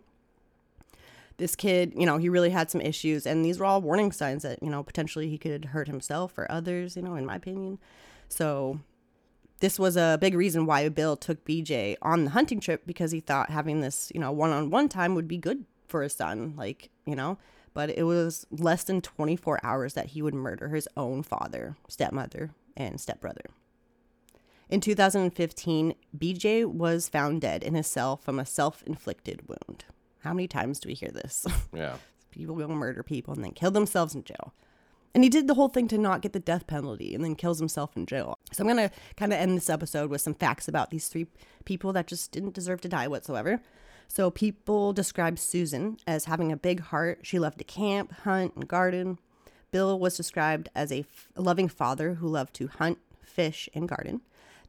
this 1.37 1.57
kid, 1.57 1.95
you 1.97 2.07
know, 2.07 2.19
he 2.19 2.29
really 2.29 2.51
had 2.51 2.71
some 2.71 2.81
issues, 2.81 3.27
and 3.27 3.45
these 3.45 3.59
were 3.59 3.67
all 3.67 3.83
warning 3.83 4.13
signs 4.13 4.45
that, 4.45 4.63
you 4.63 4.71
know, 4.71 4.85
potentially 4.85 5.29
he 5.29 5.37
could 5.37 5.67
hurt 5.67 5.89
himself 5.89 6.39
or 6.39 6.51
others, 6.51 6.95
you 6.95 7.03
know, 7.03 7.17
in 7.17 7.27
my 7.27 7.35
opinion. 7.37 7.79
So, 8.29 8.81
this 9.62 9.78
was 9.78 9.97
a 9.97 10.19
big 10.21 10.35
reason 10.35 10.66
why 10.66 10.88
Bill 10.88 11.16
took 11.16 11.45
BJ 11.45 11.95
on 12.02 12.25
the 12.25 12.31
hunting 12.31 12.59
trip 12.59 12.83
because 12.85 13.12
he 13.12 13.21
thought 13.21 13.49
having 13.49 13.81
this, 13.81 14.11
you 14.12 14.21
know, 14.21 14.33
one 14.33 14.50
on 14.50 14.71
one 14.71 14.88
time 14.88 15.14
would 15.14 15.28
be 15.28 15.38
good 15.38 15.64
for 15.87 16.02
his 16.02 16.12
son, 16.12 16.54
like, 16.57 16.90
you 17.07 17.14
know. 17.14 17.38
But 17.73 17.90
it 17.90 18.02
was 18.02 18.45
less 18.50 18.83
than 18.83 19.00
24 19.00 19.61
hours 19.62 19.95
that 19.95 20.09
he 20.09 20.21
would 20.21 20.35
murder 20.35 20.71
his 20.71 20.88
own 20.97 21.23
father, 21.23 21.76
stepmother, 21.87 22.50
and 22.76 23.00
stepbrother. 23.00 23.45
In 24.69 24.81
2015, 24.81 25.95
BJ 26.19 26.66
was 26.66 27.09
found 27.09 27.40
dead 27.40 27.62
in 27.62 27.76
his 27.76 27.87
cell 27.87 28.16
from 28.16 28.40
a 28.40 28.45
self 28.45 28.83
inflicted 28.83 29.49
wound. 29.49 29.85
How 30.25 30.33
many 30.33 30.49
times 30.49 30.81
do 30.81 30.88
we 30.88 30.95
hear 30.95 31.12
this? 31.12 31.47
Yeah. 31.73 31.99
people 32.33 32.57
go 32.57 32.66
murder 32.66 33.04
people 33.04 33.33
and 33.33 33.45
then 33.45 33.52
kill 33.52 33.71
themselves 33.71 34.16
in 34.16 34.25
jail. 34.25 34.54
And 35.14 35.23
he 35.23 35.31
did 35.31 35.47
the 35.47 35.54
whole 35.54 35.69
thing 35.69 35.88
to 35.88 35.99
not 35.99 36.23
get 36.23 36.33
the 36.33 36.40
death 36.40 36.66
penalty 36.66 37.14
and 37.14 37.23
then 37.23 37.35
kills 37.35 37.59
himself 37.59 37.97
in 37.97 38.07
jail. 38.07 38.38
So 38.52 38.62
I'm 38.62 38.75
going 38.75 38.88
to 38.88 38.95
kind 39.16 39.33
of 39.33 39.38
end 39.38 39.57
this 39.57 39.69
episode 39.69 40.11
with 40.11 40.23
some 40.23 40.35
facts 40.35 40.69
about 40.69 40.90
these 40.90 41.09
three 41.09 41.26
people 41.64 41.92
that 41.92 42.07
just 42.07 42.33
didn't 42.33 42.54
deserve 42.54 42.81
to 42.83 42.88
die 42.88 43.09
whatsoever. 43.09 43.61
So 44.09 44.31
people 44.31 44.92
describe 44.92 45.38
Susan 45.38 45.99
as 46.07 46.26
having 46.26 46.50
a 46.50 46.57
big 46.57 46.81
heart. 46.81 47.21
She 47.23 47.38
loved 47.38 47.59
to 47.59 47.64
camp, 47.64 48.12
hunt, 48.12 48.54
and 48.57 48.69
garden. 48.69 49.19
Bill 49.71 49.99
was 49.99 50.16
described 50.16 50.69
as 50.75 50.92
a 50.92 51.00
f- 51.00 51.28
loving 51.37 51.69
father 51.69 52.14
who 52.14 52.28
loved 52.28 52.54
to 52.54 52.69
hunt, 52.69 52.99
fish, 53.23 53.69
and 53.75 53.88
garden. 53.88 54.21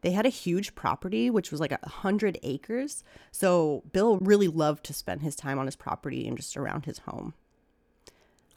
They 0.02 0.12
had 0.12 0.26
a 0.26 0.30
huge 0.30 0.76
property, 0.76 1.30
which 1.30 1.52
was 1.52 1.62
like 1.62 1.72
a 1.72 1.90
hundred 1.90 2.38
acres. 2.44 3.04
So 3.32 3.84
Bill 3.92 4.18
really 4.18 4.50
loved 4.50 4.86
to 4.86 4.94
spend 4.94 5.22
his 5.22 5.36
time 5.36 5.60
on 5.60 5.66
his 5.66 5.78
property 5.78 6.28
and 6.28 6.38
just 6.38 6.58
around 6.58 6.86
his 6.86 7.00
home. 7.00 7.34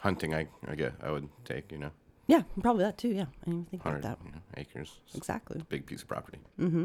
Hunting, 0.06 0.34
I, 0.34 0.46
I 0.68 0.74
get, 0.76 0.94
I 1.02 1.10
would 1.10 1.28
take, 1.44 1.70
you 1.72 1.78
know, 1.78 1.90
Yeah, 2.28 2.42
probably 2.62 2.84
that 2.84 2.96
too. 2.98 3.08
Yeah, 3.08 3.22
I 3.42 3.44
didn't 3.44 3.52
even 3.60 3.64
think 3.66 3.82
about 3.82 3.94
100 3.94 4.02
that. 4.04 4.18
you 4.24 4.32
know, 4.32 4.38
acres. 4.56 5.00
It's 5.06 5.16
Exactly. 5.16 5.60
a 5.60 5.64
big 5.64 5.84
piece 5.86 6.02
of 6.02 6.08
property. 6.08 6.38
Mm-hmm. 6.60 6.84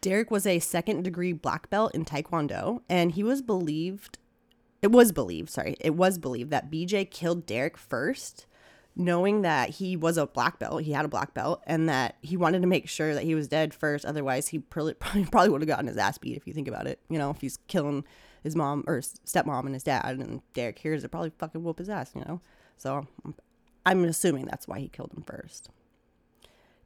Derek 0.00 0.30
was 0.30 0.46
a 0.46 0.58
second 0.58 1.02
degree 1.02 1.32
black 1.32 1.70
belt 1.70 1.94
in 1.94 2.04
Taekwondo, 2.04 2.80
and 2.88 3.12
he 3.12 3.22
was 3.22 3.42
believed, 3.42 4.18
it 4.82 4.92
was 4.92 5.10
believed, 5.12 5.50
sorry, 5.50 5.76
it 5.80 5.94
was 5.94 6.18
believed 6.18 6.50
that 6.50 6.70
BJ 6.70 7.10
killed 7.10 7.46
Derek 7.46 7.76
first, 7.76 8.46
knowing 8.94 9.42
that 9.42 9.70
he 9.70 9.96
was 9.96 10.16
a 10.16 10.26
black 10.26 10.58
belt, 10.58 10.82
he 10.82 10.92
had 10.92 11.04
a 11.04 11.08
black 11.08 11.34
belt, 11.34 11.62
and 11.66 11.88
that 11.88 12.16
he 12.20 12.36
wanted 12.36 12.60
to 12.62 12.66
make 12.68 12.88
sure 12.88 13.14
that 13.14 13.24
he 13.24 13.34
was 13.34 13.48
dead 13.48 13.74
first. 13.74 14.04
Otherwise, 14.04 14.48
he 14.48 14.58
probably, 14.58 14.94
probably 15.30 15.48
would 15.48 15.60
have 15.62 15.68
gotten 15.68 15.86
his 15.86 15.96
ass 15.96 16.18
beat 16.18 16.36
if 16.36 16.46
you 16.46 16.52
think 16.52 16.68
about 16.68 16.86
it. 16.86 17.00
You 17.08 17.18
know, 17.18 17.30
if 17.30 17.40
he's 17.40 17.58
killing 17.68 18.04
his 18.42 18.56
mom 18.56 18.84
or 18.86 19.00
stepmom 19.00 19.66
and 19.66 19.74
his 19.74 19.82
dad, 19.82 20.18
and 20.18 20.42
Derek 20.54 20.78
hears 20.78 21.04
it, 21.04 21.10
probably 21.10 21.32
fucking 21.38 21.62
whoop 21.62 21.78
his 21.78 21.88
ass, 21.88 22.12
you 22.14 22.22
know? 22.22 22.40
So 22.76 23.06
I'm 23.84 24.04
assuming 24.04 24.46
that's 24.46 24.68
why 24.68 24.78
he 24.80 24.88
killed 24.88 25.12
him 25.12 25.24
first. 25.26 25.70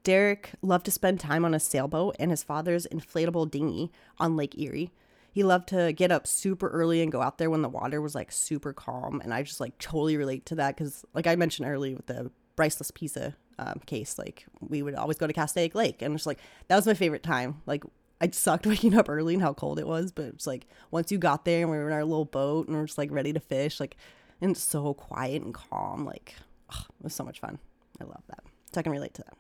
Derek 0.03 0.53
loved 0.63 0.87
to 0.87 0.91
spend 0.91 1.21
time 1.21 1.45
on 1.45 1.55
a 1.55 1.61
sailboat 1.61 2.17
and 2.19 2.31
his 2.31 2.43
father's 2.43 2.87
inflatable 2.87 3.51
dinghy 3.51 3.91
on 4.19 4.37
Lake 4.37 4.59
Erie. 4.59 4.93
He 5.33 5.43
loved 5.43 5.69
to 5.69 5.93
get 5.93 6.11
up 6.11 6.27
super 6.27 6.69
early 6.69 7.03
and 7.03 7.13
go 7.13 7.23
out 7.23 7.39
there 7.39 7.51
when 7.51 7.63
the 7.63 7.69
water 7.69 8.01
was 8.01 8.15
like 8.15 8.33
super 8.33 8.73
calm. 8.73 9.21
And 9.23 9.33
I 9.33 9.43
just 9.43 9.61
like 9.61 9.79
totally 9.79 10.17
relate 10.17 10.47
to 10.47 10.55
that 10.57 10.77
because, 10.77 11.05
like 11.15 11.27
I 11.27 11.37
mentioned 11.37 11.69
earlier 11.69 11.97
with 11.97 12.07
the 12.07 12.31
Bryceless 12.57 12.93
Pizza 12.93 13.37
um, 13.59 13.81
case, 13.87 14.19
like 14.19 14.47
we 14.61 14.83
would 14.83 14.95
always 14.95 15.19
go 15.19 15.27
to 15.27 15.33
Castaic 15.33 15.75
Lake. 15.75 16.03
And 16.03 16.15
it's 16.15 16.27
like, 16.27 16.41
that 16.69 16.77
was 16.77 16.87
my 16.87 16.95
favorite 16.95 17.23
time. 17.23 17.63
Like, 17.67 17.85
I 18.21 18.29
sucked 18.31 18.67
waking 18.67 18.95
up 18.95 19.09
early 19.09 19.35
and 19.35 19.43
how 19.43 19.55
cold 19.55 19.79
it 19.79 19.87
was. 19.87 20.13
But 20.13 20.27
it's 20.27 20.47
like, 20.47 20.67
once 20.91 21.11
you 21.11 21.19
got 21.19 21.45
there 21.45 21.63
and 21.63 21.71
we 21.71 21.77
were 21.79 21.87
in 21.87 21.93
our 21.93 22.05
little 22.05 22.25
boat 22.25 22.69
and 22.69 22.77
we're 22.77 22.87
just 22.87 22.99
like 22.99 23.11
ready 23.11 23.33
to 23.33 23.41
fish, 23.41 23.81
like, 23.81 23.97
and 24.41 24.53
it's 24.53 24.63
so 24.63 24.95
quiet 24.95 25.43
and 25.43 25.55
calm. 25.55 26.05
Like, 26.05 26.35
ugh, 26.71 26.85
it 27.01 27.05
was 27.05 27.15
so 27.15 27.25
much 27.25 27.41
fun. 27.41 27.59
I 28.01 28.05
love 28.05 28.23
that. 28.29 28.41
So 28.73 28.81
I 28.81 28.83
can 28.83 28.93
relate 28.93 29.15
to 29.15 29.23
that. 29.23 29.35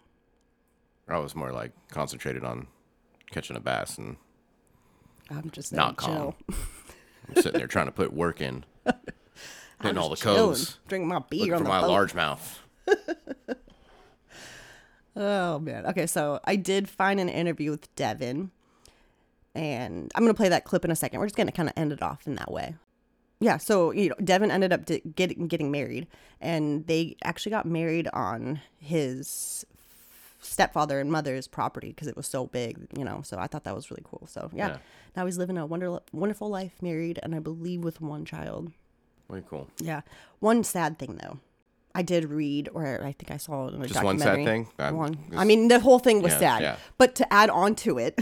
I 1.08 1.18
was 1.18 1.34
more 1.34 1.52
like 1.52 1.72
concentrated 1.90 2.44
on 2.44 2.68
catching 3.30 3.56
a 3.56 3.60
bass 3.60 3.98
and 3.98 4.16
I'm 5.30 5.50
just 5.50 5.72
Not 5.72 5.98
chill. 5.98 6.36
I'm 7.28 7.34
sitting 7.36 7.58
there 7.58 7.66
trying 7.66 7.86
to 7.86 7.92
put 7.92 8.12
work 8.12 8.40
in, 8.40 8.64
hitting 9.82 9.98
all 9.98 10.08
the 10.08 10.16
codes, 10.16 10.78
drinking 10.88 11.08
my 11.08 11.20
beer 11.30 11.56
for 11.56 11.62
the 11.62 11.68
my 11.68 11.80
boat. 11.80 11.90
largemouth. 12.12 12.58
Oh 15.16 15.58
man. 15.58 15.86
Okay, 15.86 16.06
so 16.06 16.40
I 16.44 16.56
did 16.56 16.88
find 16.88 17.18
an 17.20 17.28
interview 17.28 17.70
with 17.70 17.92
Devin, 17.96 18.50
and 19.54 20.10
I'm 20.14 20.22
gonna 20.22 20.34
play 20.34 20.48
that 20.48 20.64
clip 20.64 20.84
in 20.84 20.90
a 20.90 20.96
second. 20.96 21.20
We're 21.20 21.26
just 21.26 21.36
gonna 21.36 21.52
kind 21.52 21.68
of 21.68 21.74
end 21.76 21.92
it 21.92 22.02
off 22.02 22.26
in 22.26 22.34
that 22.36 22.50
way. 22.50 22.74
Yeah. 23.40 23.56
So 23.56 23.90
you 23.90 24.10
know, 24.10 24.14
Devin 24.22 24.50
ended 24.50 24.72
up 24.72 24.82
getting 25.14 25.46
getting 25.48 25.70
married, 25.70 26.06
and 26.40 26.86
they 26.86 27.16
actually 27.24 27.50
got 27.50 27.66
married 27.66 28.08
on 28.12 28.60
his 28.78 29.64
stepfather 30.42 31.00
and 31.00 31.10
mother's 31.12 31.46
property 31.46 31.88
because 31.88 32.08
it 32.08 32.16
was 32.16 32.26
so 32.26 32.46
big. 32.46 32.78
You 32.96 33.04
know, 33.04 33.22
so 33.22 33.38
I 33.38 33.46
thought 33.46 33.64
that 33.64 33.74
was 33.74 33.90
really 33.90 34.02
cool. 34.04 34.26
So 34.26 34.50
yeah, 34.52 34.68
Yeah. 34.68 34.76
now 35.16 35.26
he's 35.26 35.38
living 35.38 35.58
a 35.58 35.66
wonder 35.66 35.98
wonderful 36.12 36.48
life, 36.48 36.72
married, 36.80 37.18
and 37.22 37.34
I 37.34 37.38
believe 37.38 37.82
with 37.84 38.00
one 38.00 38.24
child. 38.24 38.72
Way 39.28 39.42
cool. 39.48 39.68
Yeah. 39.78 40.00
One 40.40 40.64
sad 40.64 40.98
thing 40.98 41.18
though. 41.22 41.38
I 41.94 42.02
did 42.02 42.26
read, 42.30 42.68
or 42.72 43.02
I 43.02 43.10
think 43.12 43.32
I 43.32 43.36
saw 43.36 43.66
it 43.66 43.74
in 43.74 43.82
a 43.82 43.86
Just 43.86 44.02
one 44.04 44.16
sad 44.18 44.36
documentary. 44.36 44.66
thing? 44.76 44.96
One. 44.96 45.18
I 45.36 45.44
mean, 45.44 45.66
the 45.66 45.80
whole 45.80 45.98
thing 45.98 46.22
was 46.22 46.32
Yeah, 46.34 46.38
sad. 46.38 46.62
yeah. 46.62 46.76
But 46.98 47.16
to 47.16 47.32
add 47.32 47.50
on 47.50 47.74
to 47.76 47.98
it, 47.98 48.16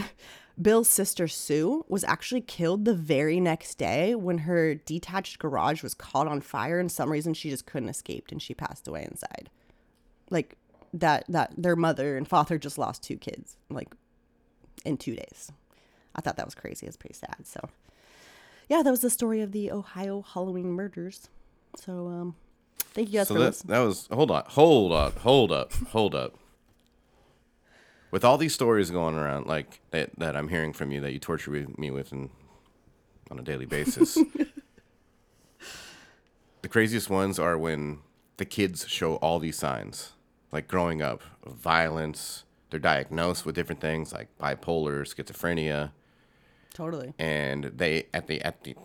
Bill's 0.61 0.89
sister 0.89 1.27
Sue 1.27 1.85
was 1.87 2.03
actually 2.03 2.41
killed 2.41 2.83
the 2.85 2.93
very 2.93 3.39
next 3.39 3.77
day 3.77 4.13
when 4.15 4.39
her 4.39 4.75
detached 4.75 5.39
garage 5.39 5.81
was 5.83 5.93
caught 5.93 6.27
on 6.27 6.41
fire. 6.41 6.79
And 6.79 6.91
some 6.91 7.11
reason 7.11 7.33
she 7.33 7.49
just 7.49 7.65
couldn't 7.65 7.89
escape, 7.89 8.27
and 8.31 8.41
she 8.41 8.53
passed 8.53 8.87
away 8.87 9.07
inside. 9.09 9.49
Like 10.29 10.55
that. 10.93 11.25
That 11.29 11.53
their 11.57 11.75
mother 11.75 12.17
and 12.17 12.27
father 12.27 12.57
just 12.57 12.77
lost 12.77 13.03
two 13.03 13.17
kids, 13.17 13.55
like 13.69 13.93
in 14.83 14.97
two 14.97 15.15
days. 15.15 15.51
I 16.15 16.21
thought 16.21 16.35
that 16.37 16.45
was 16.45 16.55
crazy. 16.55 16.87
It's 16.87 16.97
pretty 16.97 17.13
sad. 17.15 17.45
So, 17.45 17.69
yeah, 18.67 18.81
that 18.83 18.91
was 18.91 19.01
the 19.01 19.09
story 19.09 19.41
of 19.41 19.51
the 19.51 19.71
Ohio 19.71 20.21
Halloween 20.33 20.71
murders. 20.71 21.29
So, 21.77 22.07
um, 22.07 22.35
thank 22.93 23.09
you 23.09 23.19
guys 23.19 23.27
So 23.27 23.35
for 23.35 23.39
that, 23.39 23.45
listening. 23.47 23.71
that 23.73 23.85
was 23.85 24.07
hold 24.11 24.31
on, 24.31 24.43
hold 24.47 24.91
on, 24.91 25.11
hold 25.13 25.51
up, 25.51 25.71
hold 25.91 26.15
up. 26.15 26.37
With 28.11 28.25
all 28.25 28.37
these 28.37 28.53
stories 28.53 28.89
going 28.89 29.15
around, 29.15 29.45
like 29.45 29.81
that, 29.91 30.09
that 30.17 30.35
I'm 30.35 30.47
hearing 30.47 30.73
from 30.73 30.91
you, 30.91 30.99
that 31.01 31.13
you 31.13 31.19
torture 31.19 31.51
me 31.77 31.91
with, 31.91 32.11
and 32.11 32.29
on 33.29 33.39
a 33.39 33.43
daily 33.43 33.65
basis, 33.65 34.15
the 36.61 36.67
craziest 36.67 37.09
ones 37.09 37.39
are 37.39 37.57
when 37.57 37.99
the 38.37 38.45
kids 38.45 38.87
show 38.87 39.15
all 39.17 39.39
these 39.39 39.57
signs, 39.57 40.13
like 40.51 40.67
growing 40.67 41.01
up, 41.01 41.21
violence. 41.45 42.43
They're 42.69 42.79
diagnosed 42.79 43.45
with 43.45 43.55
different 43.55 43.81
things 43.81 44.13
like 44.13 44.27
bipolar, 44.39 45.01
schizophrenia, 45.01 45.91
Totally. 46.73 47.13
and 47.17 47.65
they 47.65 48.05
at 48.13 48.27
the 48.27 48.41
at 48.41 48.63
the 48.63 48.75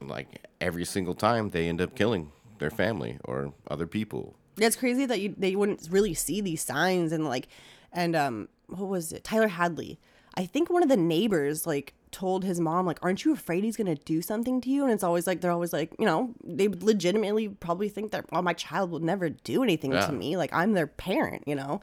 like 0.00 0.46
every 0.60 0.86
single 0.86 1.14
time 1.14 1.50
they 1.50 1.68
end 1.68 1.82
up 1.82 1.94
killing 1.94 2.32
their 2.58 2.70
family 2.70 3.18
or 3.24 3.52
other 3.70 3.86
people. 3.86 4.34
Yeah, 4.56 4.68
it's 4.68 4.76
crazy 4.76 5.04
that 5.04 5.20
you 5.20 5.34
they 5.36 5.54
wouldn't 5.54 5.86
really 5.90 6.14
see 6.14 6.40
these 6.40 6.62
signs 6.62 7.12
and 7.12 7.26
like 7.26 7.48
and 7.94 8.14
um 8.14 8.48
what 8.66 8.88
was 8.88 9.12
it? 9.12 9.24
Tyler 9.24 9.48
Hadley. 9.48 9.98
I 10.36 10.46
think 10.46 10.68
one 10.68 10.82
of 10.82 10.88
the 10.88 10.96
neighbors 10.96 11.66
like 11.66 11.94
told 12.10 12.44
his 12.44 12.60
mom 12.60 12.86
like 12.86 12.98
aren't 13.02 13.24
you 13.24 13.32
afraid 13.32 13.64
he's 13.64 13.76
going 13.76 13.86
to 13.94 14.00
do 14.04 14.22
something 14.22 14.60
to 14.60 14.70
you 14.70 14.84
and 14.84 14.92
it's 14.92 15.02
always 15.02 15.26
like 15.26 15.40
they're 15.40 15.50
always 15.50 15.72
like 15.72 15.92
you 15.98 16.06
know 16.06 16.32
they 16.44 16.68
legitimately 16.68 17.48
probably 17.48 17.88
think 17.88 18.12
that 18.12 18.24
well 18.30 18.40
my 18.40 18.52
child 18.52 18.90
will 18.92 19.00
never 19.00 19.28
do 19.28 19.64
anything 19.64 19.90
Yeah. 19.92 20.06
to 20.06 20.12
me 20.12 20.36
like 20.36 20.52
i'm 20.52 20.74
their 20.74 20.86
parent 20.86 21.42
you 21.44 21.56
know 21.56 21.80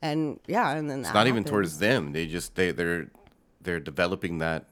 and 0.00 0.40
yeah 0.46 0.70
and 0.72 0.88
then 0.90 1.00
It's 1.00 1.12
not 1.12 1.26
even 1.26 1.44
towards 1.44 1.78
them. 1.80 2.12
They 2.12 2.26
just 2.26 2.54
they 2.54 2.70
they're 2.70 3.08
they're 3.60 3.78
developing 3.80 4.38
that 4.38 4.64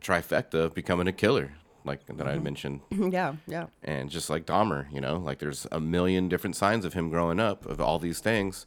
trifecta 0.00 0.54
of 0.54 0.74
becoming 0.74 1.06
a 1.08 1.12
killer, 1.12 1.54
like 1.84 2.04
that 2.06 2.26
I 2.26 2.38
mentioned, 2.38 2.80
yeah 2.90 3.34
yeah 3.46 3.66
and 3.82 4.10
just 4.10 4.30
like 4.30 4.46
Dahmer, 4.46 4.86
you 4.92 5.00
know, 5.00 5.16
like 5.18 5.38
there's 5.38 5.66
a 5.72 5.80
million 5.80 6.28
different 6.28 6.56
signs 6.56 6.84
of 6.84 6.94
him 6.94 7.08
growing 7.10 7.40
up 7.40 7.66
of 7.66 7.80
all 7.80 7.98
these 7.98 8.20
things. 8.20 8.66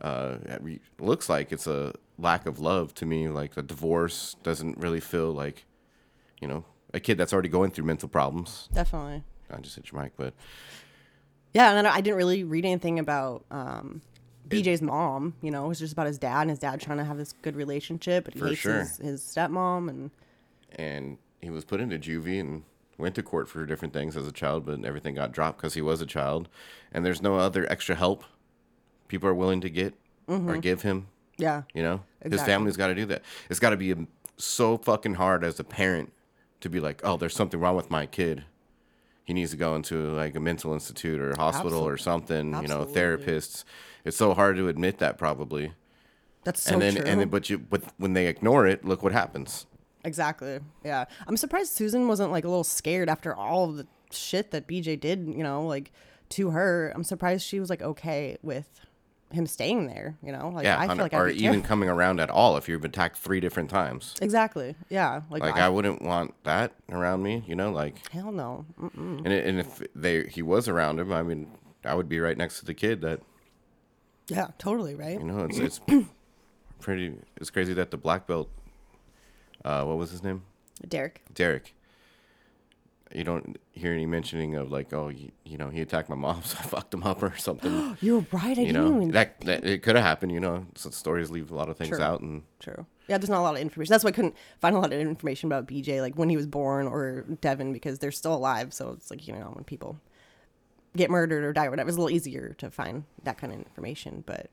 Uh, 0.00 0.38
it 0.44 0.80
looks 0.98 1.28
like 1.28 1.52
it's 1.52 1.66
a 1.66 1.92
lack 2.18 2.46
of 2.46 2.58
love 2.58 2.94
to 2.94 3.06
me. 3.06 3.28
Like 3.28 3.54
the 3.54 3.62
divorce 3.62 4.36
doesn't 4.42 4.78
really 4.78 5.00
feel 5.00 5.32
like, 5.32 5.66
you 6.40 6.48
know, 6.48 6.64
a 6.94 7.00
kid 7.00 7.18
that's 7.18 7.32
already 7.32 7.48
going 7.48 7.70
through 7.70 7.84
mental 7.84 8.08
problems. 8.08 8.68
Definitely. 8.72 9.22
I 9.50 9.60
just 9.60 9.76
hit 9.76 9.90
your 9.90 10.02
mic, 10.02 10.12
but 10.16 10.34
Yeah, 11.52 11.70
and 11.70 11.76
then 11.76 11.86
I 11.86 12.00
didn't 12.00 12.16
really 12.16 12.44
read 12.44 12.64
anything 12.64 12.98
about 12.98 13.44
um, 13.50 14.00
BJ's 14.48 14.82
mom. 14.82 15.34
You 15.42 15.50
know, 15.50 15.64
it 15.64 15.68
was 15.68 15.78
just 15.78 15.92
about 15.92 16.06
his 16.06 16.18
dad 16.18 16.42
and 16.42 16.50
his 16.50 16.58
dad 16.58 16.80
trying 16.80 16.98
to 16.98 17.04
have 17.04 17.16
this 17.16 17.32
good 17.42 17.56
relationship, 17.56 18.24
but 18.24 18.34
he 18.34 18.40
hates 18.40 18.60
sure. 18.60 18.80
his, 18.80 18.96
his 18.98 19.22
stepmom. 19.22 19.88
And 19.88 20.10
and 20.76 21.18
he 21.40 21.50
was 21.50 21.64
put 21.64 21.80
into 21.80 21.98
juvie 21.98 22.40
and 22.40 22.62
went 22.96 23.14
to 23.16 23.22
court 23.22 23.48
for 23.48 23.64
different 23.66 23.94
things 23.94 24.16
as 24.16 24.26
a 24.26 24.32
child, 24.32 24.66
but 24.66 24.84
everything 24.84 25.14
got 25.14 25.32
dropped 25.32 25.58
because 25.58 25.74
he 25.74 25.82
was 25.82 26.00
a 26.00 26.06
child, 26.06 26.48
and 26.92 27.04
there's 27.04 27.22
no 27.22 27.36
other 27.36 27.70
extra 27.70 27.94
help 27.94 28.24
people 29.10 29.28
are 29.28 29.34
willing 29.34 29.60
to 29.60 29.68
get 29.68 29.92
or 30.26 30.38
mm-hmm. 30.38 30.60
give 30.60 30.82
him. 30.82 31.08
yeah, 31.36 31.62
You 31.74 31.82
know, 31.82 32.02
his 32.22 32.42
family's 32.42 32.76
got 32.76 32.86
to 32.86 32.94
do 32.94 33.04
that. 33.06 33.22
It's 33.50 33.58
got 33.58 33.70
to 33.70 33.76
be 33.76 33.94
so 34.36 34.78
fucking 34.78 35.14
hard 35.14 35.44
as 35.44 35.58
a 35.60 35.64
parent 35.64 36.12
to 36.60 36.70
be 36.70 36.80
like, 36.80 37.00
oh, 37.04 37.16
there's 37.16 37.34
something 37.34 37.58
wrong 37.58 37.76
with 37.76 37.90
my 37.90 38.06
kid. 38.06 38.44
He 39.24 39.34
needs 39.34 39.50
to 39.50 39.56
go 39.56 39.74
into 39.74 40.10
like 40.12 40.34
a 40.36 40.40
mental 40.40 40.72
institute 40.72 41.20
or 41.20 41.30
a 41.30 41.36
hospital 41.36 41.80
or 41.80 41.94
Absolute- 41.94 42.00
something. 42.00 42.62
You 42.62 42.68
know, 42.68 42.84
therapists. 42.84 43.64
It's 44.04 44.16
so 44.16 44.32
hard 44.34 44.56
to 44.56 44.68
admit 44.68 44.98
that 44.98 45.18
probably. 45.18 45.72
that's 46.44 46.62
so 46.62 46.72
and 46.72 46.82
then 46.82 46.94
true. 46.94 47.04
and 47.04 47.20
then, 47.20 47.28
but 47.28 47.50
you 47.50 47.58
but 47.58 47.82
when 47.98 48.14
they 48.14 48.26
ignore 48.26 48.66
it, 48.66 48.84
look 48.84 49.02
what 49.02 49.12
happens. 49.12 49.66
exactly. 50.04 50.60
Yeah, 50.84 51.04
I'm 51.26 51.36
surprised 51.36 51.72
Susan 51.72 52.08
wasn't 52.08 52.32
like 52.32 52.44
a 52.44 52.48
little 52.48 52.64
scared 52.64 53.08
after 53.08 53.34
all 53.34 53.68
the 53.68 53.86
shit 54.10 54.50
that 54.52 54.66
BJ 54.66 54.98
did. 54.98 55.26
You 55.26 55.44
know, 55.44 55.64
like 55.64 55.92
to 56.30 56.50
her. 56.50 56.92
I'm 56.94 57.04
surprised 57.04 57.46
she 57.46 57.60
was 57.60 57.70
like 57.70 57.82
okay 57.82 58.36
with 58.42 58.68
him 59.32 59.46
staying 59.46 59.86
there. 59.86 60.16
You 60.22 60.32
know, 60.32 60.48
like 60.50 60.64
Yeah, 60.64 60.78
I 60.78 60.86
feel 60.88 60.96
like 60.96 61.14
or 61.14 61.28
even 61.28 61.62
coming 61.62 61.88
around 61.88 62.20
at 62.20 62.30
all 62.30 62.56
if 62.56 62.68
you've 62.68 62.84
attacked 62.84 63.16
three 63.18 63.40
different 63.40 63.70
times. 63.70 64.14
exactly. 64.20 64.74
Yeah, 64.88 65.22
like, 65.30 65.42
Like 65.42 65.56
I, 65.56 65.66
I 65.66 65.68
wouldn't 65.68 66.02
want 66.02 66.34
that 66.44 66.72
around 66.90 67.22
me, 67.22 67.44
you 67.46 67.54
know. 67.54 67.70
Like, 67.70 68.08
hell 68.10 68.32
no. 68.32 68.64
Mm-mm. 68.80 69.18
and 69.18 69.28
it, 69.28 69.46
and 69.46 69.60
if 69.60 69.82
they 69.94 70.24
he 70.26 70.42
was 70.42 70.68
around 70.68 70.98
him, 71.00 71.12
I 71.12 71.22
mean, 71.22 71.48
I 71.84 71.94
would 71.94 72.08
be 72.08 72.18
right 72.20 72.36
next 72.36 72.58
to 72.60 72.64
the 72.66 72.74
kid. 72.74 73.00
That 73.02 73.20
Yeah, 74.28 74.48
totally 74.58 74.94
right. 74.94 75.18
you 75.18 75.24
know, 75.26 75.44
it's 75.44 75.58
it's 75.58 75.80
pretty. 76.80 77.14
It's 77.36 77.50
crazy 77.50 77.72
that 77.74 77.90
the 77.90 77.96
black 77.98 78.26
belt. 78.26 78.48
Uh, 79.64 79.84
what 79.84 79.98
was 79.98 80.10
his 80.10 80.22
name? 80.22 80.42
Derek. 80.88 81.22
Derek. 81.34 81.74
You 83.12 83.24
don't 83.24 83.58
hear 83.72 83.92
any 83.92 84.06
mentioning 84.06 84.54
of 84.54 84.70
like, 84.70 84.92
oh, 84.92 85.08
you, 85.08 85.32
you 85.44 85.58
know, 85.58 85.68
he 85.68 85.80
attacked 85.80 86.08
my 86.08 86.14
mom, 86.16 86.42
so 86.44 86.58
I 86.60 86.62
fucked 86.62 86.94
him 86.94 87.02
up 87.02 87.22
or 87.22 87.36
something. 87.36 87.96
You're 88.00 88.24
right. 88.32 88.56
I 88.56 88.62
you 88.62 88.72
know, 88.72 88.86
even 88.96 89.10
that, 89.12 89.40
that 89.42 89.64
it 89.64 89.82
could 89.82 89.96
have 89.96 90.04
happened. 90.04 90.32
You 90.32 90.40
know, 90.40 90.66
so 90.74 90.90
stories 90.90 91.30
leave 91.30 91.50
a 91.50 91.54
lot 91.54 91.68
of 91.68 91.76
things 91.76 91.96
True. 91.96 92.02
out, 92.02 92.20
and 92.20 92.42
True. 92.60 92.86
Yeah, 93.10 93.18
there's 93.18 93.28
not 93.28 93.40
a 93.40 93.42
lot 93.42 93.56
of 93.56 93.60
information. 93.60 93.92
That's 93.92 94.04
why 94.04 94.10
I 94.10 94.12
couldn't 94.12 94.36
find 94.60 94.76
a 94.76 94.78
lot 94.78 94.92
of 94.92 95.00
information 95.00 95.48
about 95.48 95.66
BJ, 95.66 96.00
like 96.00 96.14
when 96.14 96.28
he 96.28 96.36
was 96.36 96.46
born 96.46 96.86
or 96.86 97.22
Devin, 97.40 97.72
because 97.72 97.98
they're 97.98 98.12
still 98.12 98.34
alive. 98.34 98.72
So 98.72 98.90
it's 98.90 99.10
like, 99.10 99.26
you 99.26 99.34
know, 99.34 99.50
when 99.52 99.64
people 99.64 99.98
get 100.96 101.10
murdered 101.10 101.42
or 101.42 101.52
die 101.52 101.66
or 101.66 101.70
whatever, 101.70 101.88
it's 101.88 101.96
a 101.96 102.00
little 102.00 102.14
easier 102.14 102.54
to 102.58 102.70
find 102.70 103.02
that 103.24 103.36
kind 103.36 103.52
of 103.52 103.58
information. 103.58 104.22
But, 104.24 104.50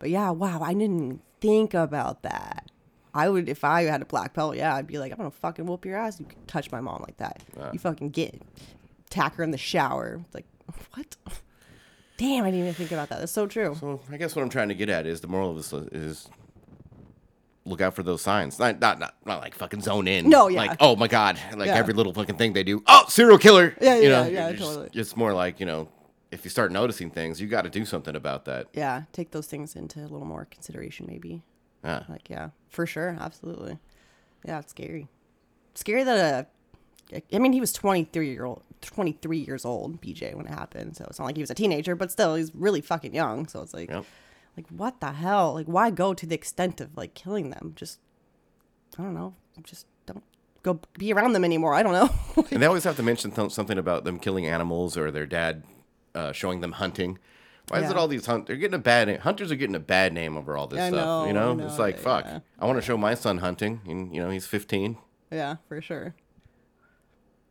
but 0.00 0.10
yeah, 0.10 0.30
wow, 0.30 0.60
I 0.62 0.74
didn't 0.74 1.22
think 1.40 1.74
about 1.74 2.24
that. 2.24 2.72
I 3.14 3.28
would, 3.28 3.48
if 3.48 3.62
I 3.64 3.82
had 3.82 4.00
a 4.00 4.06
black 4.06 4.32
belt, 4.34 4.56
yeah, 4.56 4.74
I'd 4.74 4.86
be 4.86 4.98
like, 4.98 5.12
I'm 5.12 5.18
gonna 5.18 5.30
fucking 5.30 5.66
whoop 5.66 5.84
your 5.84 5.96
ass. 5.98 6.18
You 6.18 6.26
can 6.26 6.38
touch 6.46 6.70
my 6.72 6.80
mom 6.80 7.02
like 7.06 7.18
that. 7.18 7.42
You 7.72 7.78
fucking 7.78 8.10
get, 8.10 8.40
tack 9.10 9.34
her 9.36 9.44
in 9.44 9.50
the 9.50 9.58
shower. 9.58 10.20
Like, 10.32 10.46
what? 10.94 11.16
Damn, 12.16 12.44
I 12.44 12.50
didn't 12.50 12.60
even 12.60 12.74
think 12.74 12.92
about 12.92 13.08
that. 13.10 13.18
That's 13.18 13.32
so 13.32 13.46
true. 13.46 13.76
So 13.78 14.00
I 14.10 14.16
guess 14.16 14.34
what 14.36 14.42
I'm 14.42 14.48
trying 14.48 14.68
to 14.68 14.74
get 14.74 14.88
at 14.88 15.06
is 15.06 15.20
the 15.20 15.28
moral 15.28 15.50
of 15.50 15.56
this 15.56 15.72
is 15.92 16.28
look 17.64 17.80
out 17.80 17.94
for 17.94 18.02
those 18.02 18.22
signs. 18.22 18.58
Not 18.58 18.80
not 18.80 18.98
not, 18.98 19.14
not 19.24 19.40
like 19.40 19.54
fucking 19.54 19.80
zone 19.82 20.08
in. 20.08 20.28
No, 20.28 20.48
yeah. 20.48 20.58
Like 20.58 20.76
oh 20.80 20.96
my 20.96 21.08
god, 21.08 21.38
like 21.56 21.66
Yeah. 21.66 21.74
every 21.76 21.94
little 21.94 22.12
fucking 22.14 22.36
thing 22.36 22.52
they 22.52 22.64
do. 22.64 22.82
Oh, 22.86 23.04
serial 23.08 23.38
killer. 23.38 23.74
Yeah, 23.80 23.96
you 23.96 24.02
yeah, 24.04 24.08
know, 24.22 24.28
yeah, 24.28 24.52
just- 24.52 24.62
totally. 24.62 24.90
It's 24.94 25.16
more 25.16 25.32
like 25.32 25.60
you 25.60 25.66
know, 25.66 25.88
if 26.30 26.44
you 26.44 26.50
start 26.50 26.72
noticing 26.72 27.10
things, 27.10 27.40
you 27.40 27.46
got 27.48 27.62
to 27.62 27.70
do 27.70 27.84
something 27.84 28.14
about 28.16 28.44
that. 28.46 28.68
Yeah, 28.72 29.02
take 29.12 29.32
those 29.32 29.46
things 29.46 29.74
into 29.76 30.00
a 30.00 30.08
little 30.08 30.24
more 30.24 30.46
consideration, 30.46 31.06
maybe. 31.08 31.42
Yeah. 31.84 32.04
Like, 32.08 32.28
yeah, 32.30 32.50
for 32.68 32.86
sure, 32.86 33.16
absolutely. 33.20 33.78
Yeah, 34.44 34.58
it's 34.60 34.70
scary. 34.70 35.08
Scary 35.74 36.04
that 36.04 36.48
uh, 37.14 37.18
I 37.32 37.38
mean, 37.38 37.52
he 37.52 37.60
was 37.60 37.72
twenty 37.72 38.04
three 38.04 38.30
year 38.30 38.44
old, 38.44 38.62
twenty 38.80 39.12
three 39.12 39.38
years 39.38 39.64
old, 39.64 40.00
BJ, 40.00 40.34
when 40.34 40.46
it 40.46 40.50
happened. 40.54 40.96
So 40.96 41.04
it's 41.08 41.18
not 41.18 41.26
like 41.26 41.36
he 41.36 41.42
was 41.42 41.50
a 41.50 41.54
teenager, 41.54 41.94
but 41.94 42.10
still, 42.10 42.34
he's 42.36 42.54
really 42.54 42.80
fucking 42.80 43.14
young. 43.14 43.46
So 43.48 43.60
it's 43.62 43.74
like, 43.74 43.90
Yep. 43.90 44.04
like 44.56 44.66
what 44.68 45.00
the 45.00 45.12
hell? 45.12 45.54
Like, 45.54 45.66
why 45.66 45.90
go 45.90 46.14
to 46.14 46.26
the 46.26 46.34
extent 46.34 46.80
of 46.80 46.96
like 46.96 47.14
killing 47.14 47.50
them? 47.50 47.72
Just, 47.76 47.98
I 48.98 49.02
don't 49.02 49.14
know. 49.14 49.34
Just 49.64 49.86
don't 50.06 50.22
go 50.62 50.80
be 50.98 51.12
around 51.12 51.32
them 51.32 51.44
anymore. 51.44 51.74
I 51.74 51.82
don't 51.82 51.92
know. 51.92 52.10
And 52.50 52.62
they 52.62 52.66
always 52.66 52.84
have 52.84 52.96
to 52.96 53.02
mention 53.02 53.30
th- 53.30 53.50
something 53.52 53.78
about 53.78 54.04
them 54.04 54.18
killing 54.18 54.46
animals 54.46 54.96
or 54.96 55.10
their 55.10 55.26
dad 55.26 55.64
uh, 56.14 56.32
showing 56.32 56.60
them 56.60 56.72
hunting. 56.72 57.18
Why 57.68 57.80
is 57.80 57.90
it 57.90 57.96
all 57.96 58.08
these 58.08 58.26
hunt? 58.26 58.46
They're 58.46 58.56
getting 58.56 58.74
a 58.74 58.78
bad 58.78 59.08
name. 59.08 59.20
Hunters 59.20 59.50
are 59.50 59.56
getting 59.56 59.76
a 59.76 59.80
bad 59.80 60.12
name 60.12 60.36
over 60.36 60.56
all 60.56 60.66
this 60.66 60.80
I 60.80 60.88
stuff. 60.90 61.26
you 61.26 61.32
know, 61.32 61.54
know, 61.54 61.64
it's 61.64 61.78
know, 61.78 61.82
like 61.84 61.98
fuck. 61.98 62.24
yeah. 62.24 62.40
I 62.58 62.66
want 62.66 62.76
to 62.78 62.82
show 62.82 62.96
my 62.98 63.14
son 63.14 63.38
hunting, 63.38 63.80
and 63.86 64.14
you 64.14 64.20
know 64.22 64.30
he's 64.30 64.46
15. 64.46 64.98
yeah, 65.30 65.56
for 65.68 65.80
sure. 65.80 66.14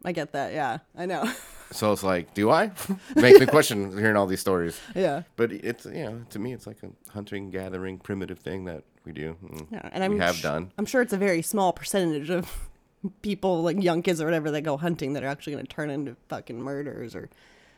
I 0.04 0.12
get 0.12 0.32
that. 0.34 0.54
Yeah, 0.54 0.80
I 0.97 1.06
know. 1.06 1.32
So 1.74 1.93
it's 1.93 2.04
like, 2.04 2.34
do 2.34 2.50
I? 2.52 2.71
Makes 3.15 3.39
me 3.39 3.45
question 3.45 3.97
hearing 3.97 4.17
all 4.17 4.28
these 4.28 4.41
stories. 4.41 4.78
yeah. 4.93 5.24
But 5.38 5.54
it's 5.54 5.86
you 5.86 6.04
know, 6.04 6.26
to 6.32 6.38
me, 6.38 6.52
it's 6.52 6.67
like 6.67 6.84
a 6.84 6.89
hunting, 7.13 7.50
gathering, 7.50 7.97
primitive 7.97 8.39
thing 8.39 8.65
that 8.65 8.84
we 9.06 9.13
do. 9.13 9.38
and 9.50 9.67
Yeah, 9.71 9.88
and 9.93 10.04
I'm 10.04 10.19
have 10.19 10.36
sh- 10.36 10.41
done. 10.41 10.74
I'm 10.78 10.86
sure 10.86 11.02
it's 11.02 11.13
a 11.13 11.17
very 11.17 11.41
small 11.41 11.71
percentage 11.71 12.30
of 12.30 12.69
people, 13.21 13.62
like 13.63 13.82
young 13.82 14.02
kids 14.02 14.19
or 14.19 14.26
whatever, 14.26 14.52
that 14.52 14.63
go 14.63 14.76
hunting 14.76 15.13
that 15.13 15.24
are 15.24 15.28
actually 15.28 15.54
going 15.54 15.65
to 15.65 15.74
turn 15.74 15.89
into 15.89 16.17
fucking 16.28 16.62
murders 16.62 17.15
or 17.15 17.30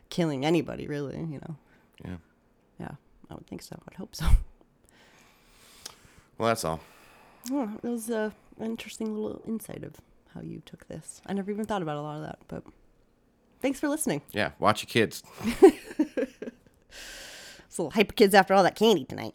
killing 0.09 0.43
anybody. 0.43 0.87
Really, 0.87 1.17
you 1.19 1.39
know? 1.47 1.55
Yeah. 2.03 2.15
Yeah, 2.79 2.91
I 3.29 3.33
would 3.35 3.47
think 3.47 3.61
so. 3.61 3.79
I'd 3.87 3.95
hope 3.95 4.15
so. 4.15 4.25
Well, 6.37 6.47
that's 6.47 6.65
all. 6.65 6.79
Oh, 7.51 7.69
it 7.83 7.87
was 7.87 8.09
uh, 8.09 8.31
an 8.59 8.65
interesting 8.65 9.15
little 9.15 9.41
insight 9.47 9.83
of 9.83 9.95
how 10.33 10.41
you 10.41 10.61
took 10.65 10.87
this. 10.87 11.21
I 11.25 11.33
never 11.33 11.51
even 11.51 11.65
thought 11.65 11.81
about 11.81 11.97
a 11.97 12.01
lot 12.01 12.17
of 12.17 12.23
that, 12.23 12.39
but 12.47 12.63
thanks 13.61 13.79
for 13.79 13.87
listening. 13.87 14.21
Yeah, 14.31 14.51
watch 14.59 14.83
your 14.83 14.89
kids. 14.89 15.23
It's 17.73 17.79
a 17.79 17.81
little 17.81 17.95
hyper 17.95 18.13
kids 18.13 18.35
after 18.35 18.53
all 18.53 18.61
that 18.61 18.75
candy 18.75 19.03
tonight. 19.03 19.33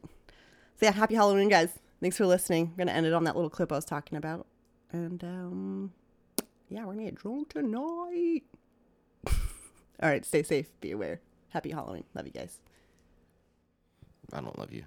So 0.77 0.87
yeah, 0.87 0.93
happy 0.93 1.17
Halloween, 1.17 1.49
guys. 1.49 1.71
Thanks 2.01 2.17
for 2.17 2.25
listening. 2.25 2.71
We're 2.71 2.85
gonna 2.85 2.97
end 2.97 3.05
it 3.05 3.13
on 3.13 3.25
that 3.25 3.35
little 3.35 3.51
clip 3.51 3.73
I 3.73 3.75
was 3.75 3.85
talking 3.85 4.17
about, 4.17 4.47
and 4.93 5.25
um, 5.25 5.93
yeah, 6.69 6.85
we're 6.85 6.93
gonna 6.93 7.07
get 7.07 7.17
drunk 7.17 7.49
tonight. 7.49 8.43
all 9.27 9.33
right, 10.09 10.25
stay 10.25 10.45
safe, 10.45 10.69
be 10.81 10.93
aware. 10.93 11.21
Happy 11.51 11.71
Halloween. 11.71 12.05
Love 12.15 12.27
you 12.27 12.33
guys. 12.33 12.59
I 14.33 14.41
don't 14.41 14.59
love 14.59 14.73
you. 14.73 14.85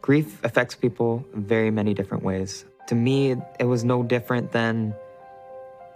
Grief 0.00 0.42
affects 0.44 0.74
people 0.74 1.26
in 1.34 1.44
very 1.44 1.70
many 1.70 1.94
different 1.94 2.22
ways. 2.22 2.64
To 2.88 2.94
me, 2.94 3.34
it 3.58 3.64
was 3.64 3.82
no 3.82 4.02
different 4.02 4.52
than 4.52 4.94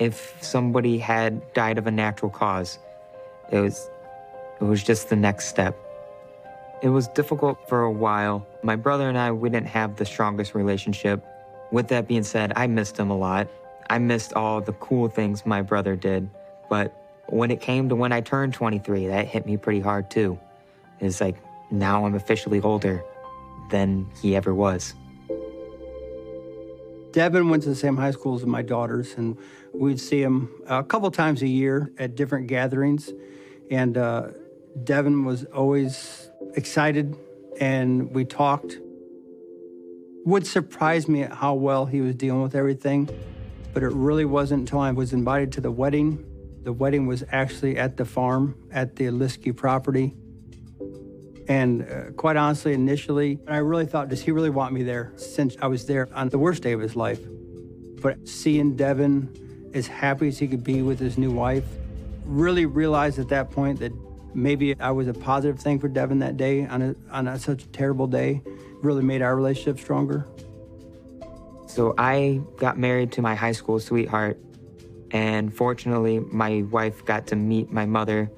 if 0.00 0.36
somebody 0.40 0.98
had 0.98 1.52
died 1.52 1.78
of 1.78 1.86
a 1.86 1.90
natural 1.90 2.30
cause. 2.30 2.78
It 3.52 3.60
was 3.60 3.88
it 4.60 4.64
was 4.64 4.82
just 4.82 5.08
the 5.08 5.16
next 5.16 5.46
step. 5.46 5.76
It 6.82 6.88
was 6.88 7.08
difficult 7.08 7.68
for 7.68 7.82
a 7.82 7.90
while. 7.90 8.46
My 8.62 8.74
brother 8.74 9.08
and 9.08 9.16
I 9.16 9.30
we 9.30 9.50
didn't 9.50 9.68
have 9.68 9.96
the 9.96 10.06
strongest 10.06 10.54
relationship. 10.54 11.24
With 11.70 11.88
that 11.88 12.08
being 12.08 12.24
said, 12.24 12.52
I 12.56 12.66
missed 12.66 12.98
him 12.98 13.10
a 13.10 13.16
lot. 13.16 13.46
I 13.88 13.98
missed 13.98 14.32
all 14.32 14.60
the 14.60 14.72
cool 14.74 15.08
things 15.08 15.46
my 15.46 15.62
brother 15.62 15.94
did. 15.94 16.28
But 16.68 16.99
when 17.30 17.50
it 17.50 17.60
came 17.60 17.88
to 17.88 17.96
when 17.96 18.12
I 18.12 18.20
turned 18.20 18.54
23, 18.54 19.08
that 19.08 19.26
hit 19.26 19.46
me 19.46 19.56
pretty 19.56 19.80
hard 19.80 20.10
too. 20.10 20.38
It's 21.00 21.20
like 21.20 21.36
now 21.70 22.04
I'm 22.04 22.14
officially 22.14 22.60
older 22.60 23.04
than 23.70 24.06
he 24.20 24.36
ever 24.36 24.54
was. 24.54 24.94
Devin 27.12 27.48
went 27.48 27.64
to 27.64 27.68
the 27.68 27.74
same 27.74 27.96
high 27.96 28.10
school 28.12 28.36
as 28.36 28.46
my 28.46 28.62
daughters, 28.62 29.14
and 29.16 29.36
we'd 29.74 30.00
see 30.00 30.22
him 30.22 30.50
a 30.66 30.84
couple 30.84 31.10
times 31.10 31.42
a 31.42 31.48
year 31.48 31.90
at 31.98 32.14
different 32.14 32.46
gatherings. 32.46 33.10
And 33.70 33.96
uh, 33.96 34.28
Devin 34.84 35.24
was 35.24 35.44
always 35.46 36.30
excited, 36.54 37.16
and 37.60 38.12
we 38.14 38.24
talked. 38.24 38.78
Would 40.26 40.46
surprise 40.46 41.08
me 41.08 41.22
at 41.22 41.32
how 41.32 41.54
well 41.54 41.86
he 41.86 42.00
was 42.00 42.14
dealing 42.14 42.42
with 42.42 42.54
everything, 42.54 43.08
but 43.72 43.82
it 43.82 43.90
really 43.90 44.24
wasn't 44.24 44.60
until 44.60 44.80
I 44.80 44.90
was 44.92 45.12
invited 45.12 45.52
to 45.52 45.60
the 45.60 45.70
wedding. 45.70 46.24
The 46.62 46.72
wedding 46.72 47.06
was 47.06 47.24
actually 47.32 47.78
at 47.78 47.96
the 47.96 48.04
farm 48.04 48.54
at 48.70 48.96
the 48.96 49.06
Liskey 49.06 49.56
property. 49.56 50.14
And 51.48 51.82
uh, 51.82 52.10
quite 52.12 52.36
honestly, 52.36 52.74
initially, 52.74 53.38
I 53.48 53.56
really 53.56 53.86
thought, 53.86 54.08
does 54.08 54.22
he 54.22 54.30
really 54.30 54.50
want 54.50 54.72
me 54.72 54.82
there 54.82 55.12
since 55.16 55.56
I 55.60 55.66
was 55.66 55.86
there 55.86 56.08
on 56.14 56.28
the 56.28 56.38
worst 56.38 56.62
day 56.62 56.72
of 56.72 56.80
his 56.80 56.94
life? 56.94 57.20
But 58.00 58.28
seeing 58.28 58.76
Devin 58.76 59.70
as 59.74 59.86
happy 59.86 60.28
as 60.28 60.38
he 60.38 60.48
could 60.48 60.62
be 60.62 60.82
with 60.82 60.98
his 60.98 61.18
new 61.18 61.30
wife, 61.30 61.64
really 62.24 62.66
realized 62.66 63.18
at 63.18 63.28
that 63.30 63.50
point 63.50 63.80
that 63.80 63.92
maybe 64.34 64.78
I 64.78 64.90
was 64.90 65.08
a 65.08 65.14
positive 65.14 65.58
thing 65.58 65.80
for 65.80 65.88
Devin 65.88 66.20
that 66.20 66.36
day 66.36 66.66
on, 66.66 66.82
a, 66.82 66.94
on 67.10 67.26
a, 67.26 67.38
such 67.38 67.64
a 67.64 67.68
terrible 67.68 68.06
day, 68.06 68.42
really 68.82 69.02
made 69.02 69.22
our 69.22 69.34
relationship 69.34 69.80
stronger. 69.80 70.26
So 71.66 71.94
I 71.96 72.40
got 72.58 72.78
married 72.78 73.12
to 73.12 73.22
my 73.22 73.34
high 73.34 73.52
school 73.52 73.80
sweetheart 73.80 74.38
And 75.12 75.54
fortunately, 75.54 76.20
my 76.20 76.62
wife 76.70 77.04
got 77.04 77.26
to 77.28 77.36
meet 77.36 77.72
my 77.72 77.86
mother 77.86 78.30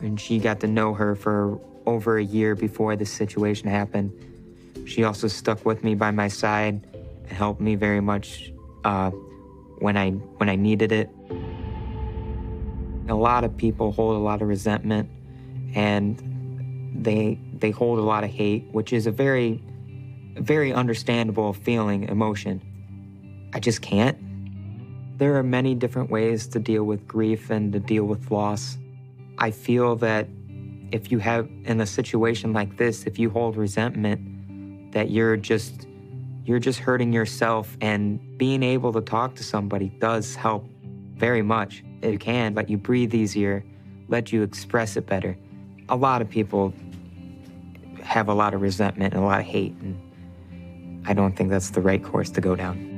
and 0.00 0.20
she 0.20 0.38
got 0.38 0.60
to 0.60 0.66
know 0.66 0.92
her 0.94 1.14
for 1.14 1.58
over 1.86 2.18
a 2.18 2.24
year 2.24 2.54
before 2.54 2.96
this 2.96 3.10
situation 3.10 3.68
happened. 3.68 4.12
She 4.86 5.04
also 5.04 5.28
stuck 5.28 5.64
with 5.64 5.82
me 5.82 5.94
by 5.94 6.10
my 6.10 6.28
side 6.28 6.86
and 7.22 7.30
helped 7.30 7.60
me 7.60 7.74
very 7.74 8.00
much 8.00 8.52
uh, 8.84 9.10
when 9.78 9.96
I 9.96 10.10
when 10.10 10.48
I 10.48 10.56
needed 10.56 10.92
it. 10.92 11.10
A 13.08 13.14
lot 13.14 13.44
of 13.44 13.56
people 13.56 13.92
hold 13.92 14.16
a 14.16 14.18
lot 14.18 14.42
of 14.42 14.48
resentment 14.48 15.08
and 15.74 16.22
they 16.94 17.38
they 17.58 17.70
hold 17.70 17.98
a 17.98 18.02
lot 18.02 18.24
of 18.24 18.30
hate, 18.30 18.64
which 18.72 18.92
is 18.92 19.06
a 19.06 19.10
very 19.10 19.62
very 20.36 20.72
understandable 20.72 21.52
feeling, 21.52 22.08
emotion. 22.08 22.60
I 23.54 23.60
just 23.60 23.82
can't. 23.82 24.18
There 25.16 25.36
are 25.36 25.42
many 25.42 25.74
different 25.74 26.10
ways 26.10 26.46
to 26.48 26.58
deal 26.58 26.84
with 26.84 27.06
grief 27.06 27.50
and 27.50 27.72
to 27.72 27.78
deal 27.78 28.04
with 28.04 28.30
loss. 28.30 28.78
I 29.38 29.52
feel 29.52 29.94
that 29.96 30.28
if 30.90 31.12
you 31.12 31.18
have 31.18 31.48
in 31.64 31.80
a 31.80 31.86
situation 31.86 32.52
like 32.52 32.76
this, 32.76 33.04
if 33.04 33.18
you 33.18 33.30
hold 33.30 33.56
resentment, 33.56 34.92
that 34.92 35.10
you're 35.10 35.36
just 35.36 35.86
you're 36.44 36.58
just 36.58 36.78
hurting 36.78 37.12
yourself 37.12 37.76
and 37.80 38.20
being 38.38 38.62
able 38.62 38.92
to 38.92 39.00
talk 39.00 39.34
to 39.36 39.44
somebody 39.44 39.88
does 39.98 40.34
help 40.34 40.68
very 41.14 41.42
much. 41.42 41.82
It 42.02 42.20
can 42.20 42.54
let 42.54 42.68
you 42.68 42.76
breathe 42.76 43.14
easier, 43.14 43.64
let 44.08 44.30
you 44.30 44.42
express 44.42 44.96
it 44.96 45.06
better. 45.06 45.38
A 45.88 45.96
lot 45.96 46.20
of 46.20 46.28
people 46.28 46.74
have 48.02 48.28
a 48.28 48.34
lot 48.34 48.52
of 48.52 48.60
resentment 48.60 49.14
and 49.14 49.22
a 49.22 49.26
lot 49.26 49.40
of 49.40 49.46
hate 49.46 49.74
and 49.80 49.98
I 51.06 51.12
don't 51.12 51.36
think 51.36 51.50
that's 51.50 51.70
the 51.70 51.80
right 51.80 52.02
course 52.02 52.30
to 52.30 52.40
go 52.40 52.56
down. 52.56 52.93